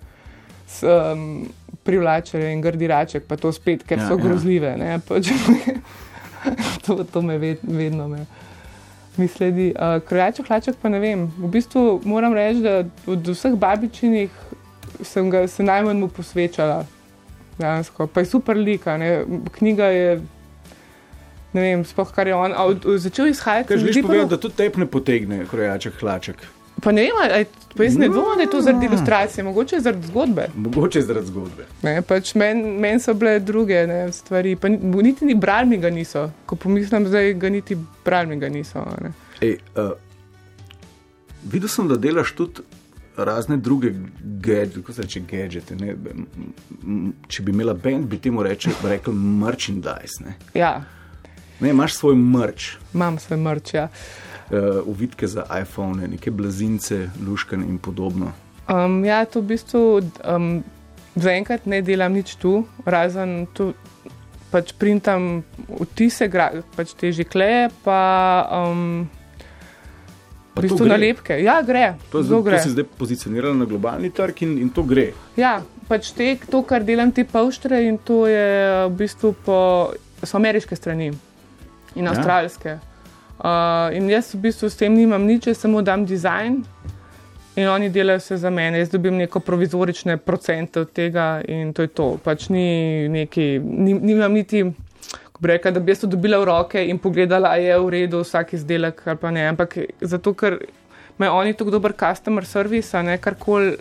um, 0.82 1.48
privlačene 1.82 2.52
in 2.52 2.60
grdiraček, 2.62 3.24
pa 3.28 3.36
to 3.40 3.52
spet, 3.52 3.84
ker 3.88 3.98
ja, 3.98 4.08
so 4.08 4.18
ja. 4.18 4.22
grozljive. 4.24 4.74
Pač, 5.08 5.32
to, 6.86 7.02
to 7.04 7.22
me 7.22 7.38
ved, 7.38 7.64
vedno 7.64 8.08
me. 8.08 8.26
Misledi, 9.16 9.72
uh, 9.74 9.98
krojaček, 10.06 10.46
hlaček 10.48 10.78
pa 10.82 10.88
ne 10.88 11.00
vem. 11.02 11.26
V 11.38 11.50
bistvu 11.52 12.00
moram 12.08 12.36
reči, 12.36 12.62
da 12.64 12.84
od 13.10 13.32
vseh 13.34 13.56
babičinih 13.58 14.30
sem 15.02 15.30
ga 15.30 15.46
se 15.48 15.62
najmanj 15.62 15.98
mu 15.98 16.08
posvečala. 16.08 16.84
Dejansko. 17.58 18.06
Pa 18.06 18.22
je 18.24 18.30
super 18.30 18.56
lika, 18.56 18.96
ne? 18.96 19.24
knjiga 19.52 19.90
je. 19.92 20.20
Ne 21.52 21.60
vem, 21.60 21.82
spoh, 21.84 22.08
kar 22.14 22.28
je 22.30 22.34
on. 22.34 22.54
Od, 22.56 22.86
od, 22.86 23.00
začel 23.02 23.32
izhajati. 23.32 23.68
Kaj 23.68 23.78
želiš 23.82 24.02
povedati, 24.02 24.30
da 24.30 24.40
tudi 24.40 24.54
tep 24.54 24.76
ne 24.76 24.86
potegne, 24.86 25.44
krojaček, 25.50 25.98
hlaček? 26.00 26.46
Pa 26.82 26.92
ne 26.92 27.02
vem, 27.02 27.12
ali 27.22 27.46
jaz 27.84 27.96
ne 27.96 28.08
dvomim, 28.08 28.36
da 28.36 28.42
je 28.42 28.50
to 28.50 28.60
zaradi 28.60 28.86
ilustracije, 28.86 29.44
mogoče 29.44 29.80
zaradi 29.80 30.06
zgodbe. 30.06 30.46
Mogoče 30.54 31.02
zaradi 31.02 31.26
zgodbe. 31.26 31.66
Pač 32.08 32.34
Meni 32.34 32.78
men 32.80 33.00
so 33.00 33.14
bile 33.14 33.38
druge 33.40 33.86
ne, 33.86 34.12
stvari, 34.12 34.56
pa 34.56 34.68
niti 34.68 35.24
ni 35.24 35.34
bralmi 35.34 35.78
ga 35.78 35.90
niso. 35.90 36.30
Ko 36.46 36.56
pomislim, 36.56 37.04
da 37.10 37.22
ga 37.32 37.50
niti 37.50 37.76
bralmi 38.04 38.38
ga 38.40 38.48
niso. 38.48 38.84
Ej, 39.40 39.58
uh, 39.76 39.92
videl 41.52 41.68
sem, 41.68 41.88
da 41.88 41.96
delaš 41.96 42.32
tudi 42.38 42.64
razne 43.16 43.56
druge 43.56 43.92
gadgete. 44.22 45.76
Če 47.28 47.42
bi 47.42 47.52
imela 47.52 47.74
bend, 47.74 48.08
bi 48.08 48.18
temu 48.18 48.42
rekel, 48.46 48.72
rekel 48.88 49.14
merchandise. 49.14 50.24
Ne? 50.24 50.34
Ja. 50.54 50.78
Ne, 51.60 51.70
imaš 51.70 51.98
svoj 52.00 52.16
mrč. 52.16 52.72
Imam 52.94 53.18
svoj 53.18 53.36
mrč, 53.36 53.74
ja. 53.74 53.84
Uh, 53.84 54.29
uvitke 54.86 55.26
za 55.26 55.46
iPhone, 55.62 56.08
neke 56.08 56.30
blazince, 56.30 57.10
luškane 57.26 57.66
in 57.66 57.78
podobno. 57.78 58.32
Um, 58.70 59.04
ja, 59.04 59.24
to 59.24 59.40
v 59.40 59.54
bistvu 59.54 59.82
um, 60.26 60.62
zaenkrat 61.18 61.66
ne 61.66 61.82
delam 61.82 62.14
nič 62.14 62.36
tu, 62.38 62.66
razen 62.86 63.46
tu 63.54 63.72
pač 64.50 64.74
printam 64.74 65.42
vtise, 65.68 66.26
pač 66.76 66.94
te 66.98 67.14
že 67.14 67.24
kleje, 67.24 67.70
pa. 67.84 68.02
Um, 68.50 69.08
V 70.50 70.66
bistvu 70.66 70.90
nalepke. 70.90 71.38
Ja, 71.40 71.62
gre. 71.62 71.94
To, 72.10 72.20
zelo 72.26 72.42
gre. 72.42 72.58
to 72.58 72.66
si 72.66 72.74
zdaj 72.74 72.84
pozicionirala 72.98 73.54
na 73.54 73.66
globalni 73.70 74.10
trg 74.10 74.42
in, 74.44 74.58
in 74.66 74.68
to 74.74 74.82
gre. 74.82 75.14
Ja, 75.38 75.62
pač 75.86 76.10
te, 76.10 76.34
to, 76.50 76.66
kar 76.66 76.82
delam 76.84 77.14
te 77.14 77.22
pavštre, 77.24 77.78
in 77.86 77.96
to 78.02 78.26
je 78.26 78.50
v 78.90 78.92
bistvu 78.98 79.30
po, 79.46 79.58
so 80.20 80.36
ameriške 80.36 80.74
strani 80.76 81.14
in 81.94 82.04
ja. 82.04 82.10
avstralske. 82.10 82.76
Uh, 83.40 83.96
in 83.96 84.10
jaz 84.10 84.34
v 84.34 84.42
bistvu 84.44 84.68
s 84.68 84.76
tem 84.76 84.92
nimam 84.94 85.24
nič, 85.24 85.48
samo 85.56 85.80
dam 85.82 86.04
dizajn 86.04 86.60
in 87.56 87.68
oni 87.68 87.88
delajo 87.88 88.20
vse 88.20 88.36
za 88.36 88.50
mene. 88.50 88.78
Jaz 88.78 88.90
dobim 88.92 89.16
neko 89.16 89.40
provizorične 89.40 90.16
procente 90.16 90.80
od 90.80 90.92
tega 90.92 91.40
in 91.48 91.72
to 91.72 91.82
je 91.82 91.88
to. 91.88 92.08
Pač 92.24 92.48
ni 92.48 93.08
neki, 93.08 93.58
ni, 93.64 93.94
nimam 93.94 94.32
niti 94.32 94.64
rekla, 95.42 95.70
da 95.70 95.80
bi 95.80 95.92
jaz 95.92 96.04
to 96.04 96.10
dobila 96.12 96.38
v 96.38 96.44
roke 96.44 96.84
in 96.84 96.98
pogledala, 96.98 97.54
ali 97.56 97.64
je 97.64 97.78
v 97.80 97.88
redu 97.88 98.20
vsak 98.20 98.52
izdelek 98.58 99.00
ali 99.06 99.16
pa 99.16 99.30
ne. 99.30 99.46
Ampak 99.48 99.78
zato, 100.00 100.34
ker 100.34 100.58
imajo 101.18 101.40
oni 101.40 101.56
tako 101.56 101.70
dober 101.70 101.96
customer 101.96 102.44
service, 102.44 103.02
ne 103.02 103.16
karkoli 103.18 103.76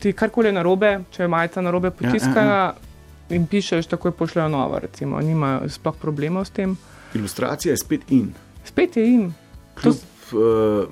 ti 0.00 0.12
karkoli 0.12 0.48
je 0.48 0.52
narobe, 0.52 0.92
če 1.12 1.22
je 1.22 1.28
majica 1.28 1.60
narobe 1.60 1.90
potiskana. 1.90 2.52
Ja, 2.52 2.60
ja, 2.60 2.68
ja. 2.68 3.36
In 3.36 3.46
pišeš, 3.46 3.86
tako 3.86 4.08
je 4.08 4.12
pošljajo 4.18 4.48
novo, 4.48 4.78
recimo, 4.82 5.20
nimajo 5.22 5.68
sploh 5.70 5.96
problemov 6.00 6.48
s 6.48 6.56
tem. 6.56 6.76
Ilustracija 7.14 7.72
je 7.72 7.78
spet 7.78 8.08
in. 8.10 8.32
Spet 8.64 8.96
je 8.96 9.06
in. 9.14 9.32
Kljub, 9.74 9.94
to... 10.30 10.38
uh, 10.38 10.88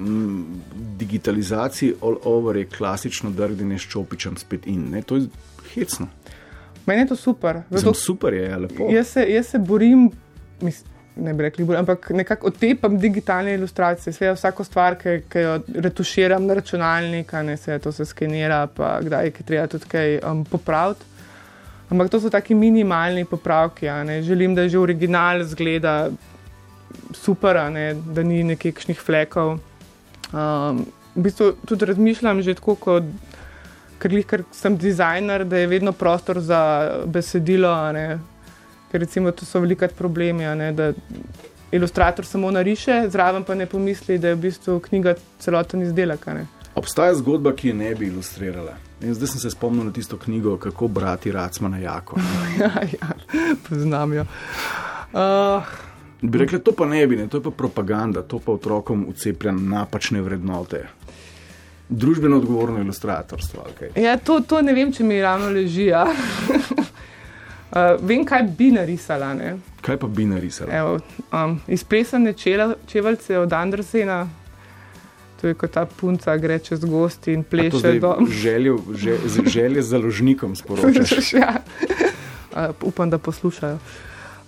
digitalizaciji 0.99 1.95
all 2.03 2.17
over 2.25 2.57
je 2.57 2.67
klasično 2.67 3.31
drgnjenje 3.31 3.79
s 3.79 3.83
čopičem 3.83 4.37
spet 4.37 4.67
in. 4.67 4.91
Ne? 4.91 5.03
To 5.03 5.17
je 5.17 5.27
hecno. 5.75 6.09
Meni 6.87 7.03
je 7.03 7.07
to 7.07 7.17
super. 7.17 7.63
Zato, 7.71 7.95
super 7.95 8.35
je, 8.35 8.57
lepo. 8.57 8.89
Jaz 8.91 9.09
se, 9.09 9.27
jaz 9.29 9.47
se 9.47 9.59
borim, 9.59 10.11
mis, 10.61 10.85
ne 11.17 11.35
bi 11.35 11.43
rekli, 11.43 11.65
borim, 11.65 11.81
ampak 11.81 12.11
nekako 12.11 12.47
otepam 12.47 12.99
digitalne 12.99 13.55
ilustracije. 13.55 14.13
Sve, 14.13 14.33
vsako 14.33 14.65
stvar, 14.65 14.97
ki, 14.99 15.21
ki 15.29 15.39
jo 15.39 15.59
retuširam 15.75 16.47
na 16.47 16.55
računalnik, 16.55 17.33
ne 17.45 17.57
se 17.57 17.79
to 17.79 17.93
se 17.93 18.05
skenira, 18.05 18.67
pa 18.67 19.01
kdaj 19.05 19.27
je 19.27 19.33
treba 19.45 19.67
tudi 19.67 19.85
kaj 19.89 20.19
um, 20.25 20.45
popraviti. 20.45 21.05
Ampak 21.91 22.11
to 22.11 22.21
so 22.21 22.31
taki 22.31 22.55
minimalni 22.55 23.25
popravki. 23.25 23.87
Želim, 24.23 24.55
da 24.55 24.69
že 24.69 24.79
original 24.79 25.45
zgleda 25.45 26.11
super, 27.15 27.61
da 28.15 28.23
ni 28.23 28.43
nekakšnih 28.45 29.01
flekov. 29.01 29.59
Um, 30.33 30.85
v 31.15 31.25
bistvu 31.25 31.53
tudi 31.67 31.87
razmišljam 31.89 32.43
že 32.43 32.55
tako 32.55 32.75
kot 32.77 33.05
ker, 33.99 34.15
ker 34.29 34.45
sem 34.55 34.77
dizajner, 34.79 35.45
da 35.49 35.63
je 35.63 35.71
vedno 35.71 35.93
prostor 35.93 36.41
za 36.41 36.61
besedilo. 37.07 37.73
Ker 38.89 39.01
recimo 39.05 39.33
to 39.33 39.45
so 39.45 39.61
velikrat 39.61 39.95
problemi, 39.95 40.47
da 40.73 40.93
ilustrator 41.73 42.27
samo 42.27 42.51
nariše, 42.51 43.03
zraven 43.13 43.45
pa 43.45 43.55
ne 43.55 43.67
pomisli, 43.67 44.19
da 44.19 44.29
je 44.29 44.39
v 44.39 44.45
bistvu 44.47 44.79
knjiga 44.81 45.15
celoten 45.39 45.83
izdelek. 45.83 46.25
Obstaja 46.79 47.15
zgodba, 47.19 47.53
ki 47.53 47.69
je 47.69 47.75
ne 47.75 47.95
bi 47.95 48.07
ilustrirala. 48.09 48.79
In 49.03 49.15
zdaj 49.15 49.35
sem 49.35 49.41
se 49.41 49.51
spomnil 49.51 49.85
na 49.85 49.93
tisto 49.93 50.17
knjigo, 50.19 50.57
kako 50.59 50.89
brati 50.89 51.33
Racmana 51.33 51.79
Jako. 51.79 52.21
ja, 52.61 52.71
ja, 52.93 53.13
poznam 53.69 54.13
jo. 54.13 54.25
Uh, 55.13 55.63
bi 56.23 56.39
rekli, 56.39 56.61
to 56.61 56.73
pa 56.73 56.87
ne 56.87 57.07
bi, 57.07 57.17
ne, 57.17 57.29
to 57.29 57.39
je 57.39 57.43
pa 57.43 57.51
propaganda, 57.51 58.23
to 58.23 58.39
pa 58.39 58.53
otrokom 58.53 59.07
uceplja 59.09 59.53
napačne 59.53 60.23
vrednote 60.23 60.87
družbeno 61.89 62.37
odgovorno 62.37 62.81
ilustratorstvo. 62.81 63.67
Okay. 63.75 64.03
Ja, 64.03 64.17
to, 64.17 64.41
to 64.41 64.63
ne 64.63 64.73
vem, 64.73 64.93
če 64.93 65.05
mi 65.05 65.21
ravno 65.23 65.51
leži. 65.51 65.89
Ja. 65.89 66.05
uh, 66.05 67.79
vem, 68.09 68.25
kaj 68.29 68.43
bi 68.59 68.71
narisala. 68.73 69.33
Ne? 69.35 69.57
Kaj 69.85 69.97
pa 69.97 70.07
bi 70.07 70.27
narisala? 70.29 70.75
Evo, 70.75 70.99
um, 71.33 71.61
izplesane 71.69 72.35
čevelce 72.87 73.39
od 73.39 73.53
Andersena. 73.53 74.27
To 75.41 75.47
je 75.47 75.55
kot 75.55 75.71
ta 75.71 75.85
punca, 75.87 76.35
gre 76.37 76.59
čez 76.59 76.83
gosti 76.85 77.33
in 77.33 77.45
pleše 77.47 77.93
do. 78.03 78.17
Želje, 78.31 78.75
želje 79.47 79.83
z 79.83 79.87
založnikom 79.87 80.57
sporočaš. 80.57 81.33
ja. 81.41 81.55
uh, 82.53 82.75
upam, 82.83 83.11
da 83.11 83.19
poslušajo. 83.19 83.79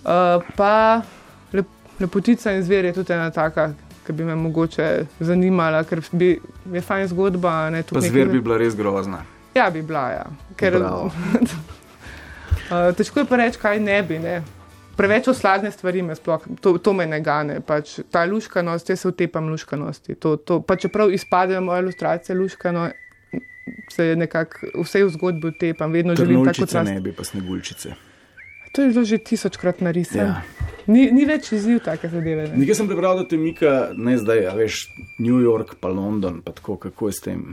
Uh, 0.03 0.43
pa 0.57 1.01
lepotica 2.01 2.51
in 2.51 2.63
zver 2.63 2.85
je 2.85 2.93
tudi 2.93 3.13
ena 3.13 3.29
taka, 3.31 3.71
ki 4.05 4.13
bi 4.13 4.25
me 4.25 4.35
mogoče 4.35 4.87
zanimala, 5.19 5.83
ker 5.87 6.01
bi, 6.11 6.33
je 6.73 6.81
fajn 6.81 7.07
zgodba. 7.11 7.69
Ne, 7.69 7.83
Zver 7.83 8.31
bi 8.31 8.41
bila 8.41 8.57
res 8.57 8.75
grozna. 8.75 9.23
Ja, 9.55 9.69
bi 9.69 9.81
bila. 9.81 10.07
Ja. 10.09 10.25
Ker, 10.57 10.79
uh, 10.81 11.11
težko 12.97 13.21
je 13.21 13.29
pa 13.29 13.39
reči, 13.43 13.59
kaj 13.61 13.79
ne 13.83 14.01
bi. 14.03 14.19
Ne. 14.19 14.41
Preveč 14.97 15.27
osladne 15.31 15.71
stvari 15.71 16.01
me 16.05 16.15
sploh, 16.15 16.43
to, 16.61 16.75
to 16.77 16.93
me 16.93 17.05
ne 17.07 17.21
gane. 17.23 17.59
Pač, 17.65 17.99
ta 18.11 18.25
luškanost, 18.27 18.89
jaz 18.89 19.05
se 19.05 19.07
utepam 19.07 19.49
luškanosti. 19.49 20.17
To, 20.19 20.35
to, 20.37 20.59
pa 20.61 20.75
čeprav 20.75 21.13
izpadejo 21.13 21.61
moje 21.61 21.85
ilustracije 21.85 22.35
luškano, 22.37 22.89
se 23.89 24.15
nekako 24.15 24.83
vse 24.83 25.03
v 25.05 25.09
zgodbi 25.09 25.47
utepam, 25.47 25.91
vedno 25.91 26.15
želim 26.15 26.45
tako 26.45 26.65
kot 26.65 26.73
ne 26.85 26.99
bi 27.01 27.13
pa 27.15 27.23
snegulčice. 27.23 27.93
To 28.71 28.81
je 28.81 28.89
bilo 28.89 29.03
že 29.03 29.17
tisočkrat 29.17 29.81
narisano. 29.81 30.39
Ja. 30.39 30.61
Ni, 30.87 31.11
ni 31.11 31.25
več 31.29 31.51
izziv 31.53 31.81
take 31.85 32.09
zadeve. 32.09 32.47
Ne? 32.49 32.61
Nekaj 32.63 32.79
sem 32.79 32.87
prebral, 32.89 33.19
da 33.19 33.27
te 33.27 33.37
mika, 33.37 33.91
ne 33.95 34.15
zdaj, 34.17 34.47
a 34.49 34.53
veš, 34.57 34.85
New 35.21 35.41
York, 35.43 35.75
pa 35.81 35.91
London, 35.91 36.39
pa 36.41 36.55
tako, 36.57 36.77
kako 36.81 37.11
je 37.11 37.17
s 37.17 37.25
tem. 37.27 37.43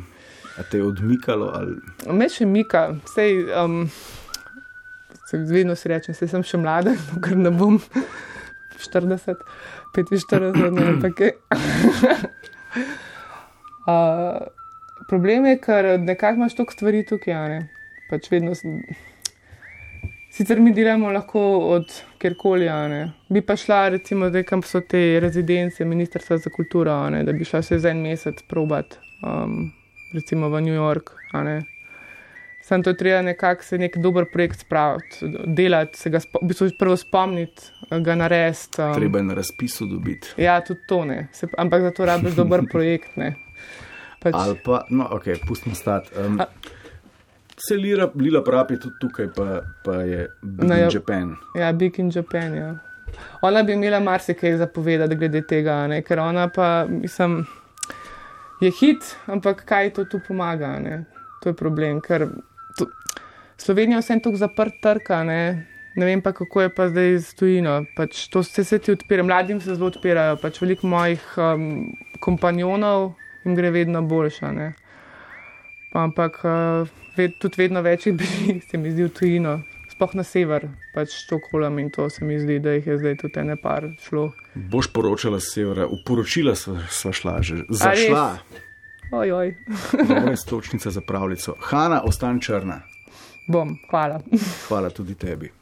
A 0.58 0.64
te 0.66 0.80
je 0.80 0.86
odmikalo? 0.86 1.50
Ali... 1.54 1.76
Me 2.14 2.30
še 2.32 2.46
mika, 2.48 2.88
vsej, 3.06 3.44
um, 3.60 3.82
vedno 5.32 5.76
si 5.78 5.90
rečem, 5.92 6.16
sej 6.16 6.32
sem 6.32 6.46
še 6.46 6.60
mlada, 6.62 6.96
ker 7.24 7.36
ne 7.38 7.52
bom 7.54 7.78
40, 8.78 9.42
45, 9.94 10.70
ne 10.72 10.86
vem, 10.88 11.02
kaj. 11.18 11.34
uh, 13.90 14.48
problem 15.10 15.50
je, 15.52 15.58
ker 15.62 15.92
nekako 16.00 16.42
imaš 16.42 16.58
toliko 16.58 16.78
stvari 16.78 17.04
tukaj, 17.06 17.38
ne? 17.52 17.60
pač 18.08 18.30
vedno 18.32 18.54
sem. 18.56 18.80
Sicer 20.38 20.60
mi 20.60 20.70
delamo 20.72 21.10
lahko 21.10 21.40
od 21.58 21.94
kjerkoli, 22.18 22.68
bi 23.28 23.40
pa 23.42 23.56
šla, 23.56 23.88
recimo, 23.88 24.28
zdaj, 24.28 24.44
kam 24.46 24.60
so 24.62 24.80
te 24.80 25.00
rezidence 25.20 25.84
Ministrstva 25.84 26.38
za 26.38 26.50
kulturo, 26.50 26.94
ne? 27.10 27.24
da 27.26 27.32
bi 27.32 27.44
šla 27.44 27.62
se 27.62 27.78
za 27.78 27.90
en 27.90 28.04
mesec 28.04 28.44
probat, 28.46 29.00
um, 29.26 29.72
recimo 30.14 30.48
v 30.48 30.60
New 30.60 30.74
York. 30.74 31.10
Sam 32.62 32.82
to 32.82 32.92
treba 32.92 33.22
nekako 33.22 33.64
se 33.64 33.78
nek 33.78 33.98
dober 33.98 34.30
projekt 34.32 34.60
spraviti, 34.60 35.32
delati, 35.46 35.98
se 35.98 36.10
ga 36.10 36.20
v 36.20 36.46
bistvu 36.46 36.70
prvo 36.78 36.96
spomniti, 36.96 37.72
ga 37.90 38.14
narediti. 38.14 38.82
Um, 38.82 38.94
treba 38.94 39.18
je 39.18 39.24
na 39.24 39.34
razpisu 39.42 39.90
dobiti. 39.90 40.36
Ja, 40.36 40.60
tudi 40.60 40.86
to 40.86 41.04
ne, 41.04 41.24
se, 41.32 41.50
ampak 41.58 41.82
za 41.82 41.90
to 41.90 42.06
rabiš 42.06 42.38
dober 42.38 42.62
projekt. 42.70 43.10
Pač, 44.22 44.34
Ali 44.34 44.54
pa, 44.64 44.84
no, 44.90 45.10
ok, 45.18 45.32
pustimo 45.48 45.74
stati. 45.74 46.14
Um, 46.14 46.38
Se 47.60 47.76
lira, 47.76 48.08
lila 48.14 48.42
pravi 48.44 48.78
tudi 48.78 48.94
tukaj, 49.00 49.30
pa, 49.36 49.62
pa 49.84 50.02
je 50.06 50.28
Big 50.42 50.68
no, 50.68 50.74
in 50.74 50.80
ja. 50.80 50.88
Japan. 50.92 51.36
Ja, 51.58 51.72
Big 51.72 51.98
in 51.98 52.10
Japan. 52.14 52.54
Ja. 52.54 52.74
Ona 53.42 53.62
bi 53.62 53.72
imela 53.72 54.00
marsikaj 54.00 54.56
zapovedati 54.56 55.16
glede 55.16 55.42
tega, 55.46 55.86
ne? 55.86 56.02
ker 56.02 56.20
ona 56.20 56.48
pa, 56.48 56.86
mislim, 56.88 57.40
je 58.60 58.70
hit, 58.80 59.16
ampak 59.26 59.64
kaj 59.66 59.92
to 59.96 60.04
tu 60.04 60.20
pomaga, 60.28 60.78
ne? 60.78 61.04
to 61.42 61.50
je 61.50 61.56
problem. 61.56 62.00
Ker 62.00 62.28
to, 62.78 62.86
Slovenija 63.58 64.02
vsem 64.02 64.22
tukaj 64.22 64.44
zaprt 64.44 64.80
trka, 64.82 65.22
ne? 65.24 65.42
ne 65.98 66.06
vem 66.06 66.22
pa 66.22 66.32
kako 66.32 66.62
je 66.62 66.74
pa 66.74 66.88
zdaj 66.88 67.16
z 67.18 67.38
tujino. 67.38 67.78
Pač 67.96 68.28
to 68.30 68.42
se, 68.46 68.64
se 68.64 68.78
ti 68.78 68.92
odpira, 68.94 69.24
mladim 69.26 69.60
se 69.60 69.74
zelo 69.74 69.90
odpirajo, 69.90 70.36
pač 70.42 70.60
veliko 70.62 70.86
mojih 70.86 71.24
um, 71.42 71.88
kompanjonov 72.22 73.14
jim 73.44 73.56
gre 73.56 73.70
vedno 73.70 74.02
boljša. 74.02 74.52
Ne? 74.52 74.72
Ampak. 75.92 76.40
Uh, 76.44 76.98
ved, 77.18 77.36
tudi 77.42 77.62
vedno 77.64 77.82
več 77.84 78.06
jih 78.08 78.16
bi, 78.18 78.28
se 78.68 78.80
mi 78.80 78.92
zdi, 78.94 79.08
v 79.08 79.14
tujino, 79.14 79.56
spoh 79.92 80.14
na 80.18 80.24
sever, 80.26 80.68
pač 80.94 81.14
Štokholm 81.24 81.80
in 81.82 81.90
to 81.94 82.08
se 82.12 82.24
mi 82.26 82.38
zdi, 82.40 82.60
da 82.62 82.76
jih 82.76 82.92
je 82.92 82.98
zdaj 83.02 83.18
tudi 83.24 83.42
ene 83.42 83.58
par 83.60 83.88
šlo. 84.04 84.30
Boš 84.54 84.90
poročala 84.94 85.42
z 85.42 85.52
severa, 85.56 85.88
v 85.90 86.00
poročila 86.06 86.54
sva, 86.58 86.80
sva 86.92 87.14
šla 87.14 87.38
že, 87.42 87.64
zašla. 87.68 88.26
Ojoj. 89.08 89.54
Dobra 89.96 90.34
istočnica 90.38 90.92
za 90.92 91.00
pravljico. 91.00 91.56
Hanna, 91.70 92.02
ostan 92.04 92.42
črna. 92.44 92.82
Bom, 93.48 93.78
hvala. 93.88 94.20
Hvala 94.68 94.90
tudi 94.92 95.16
tebi. 95.16 95.48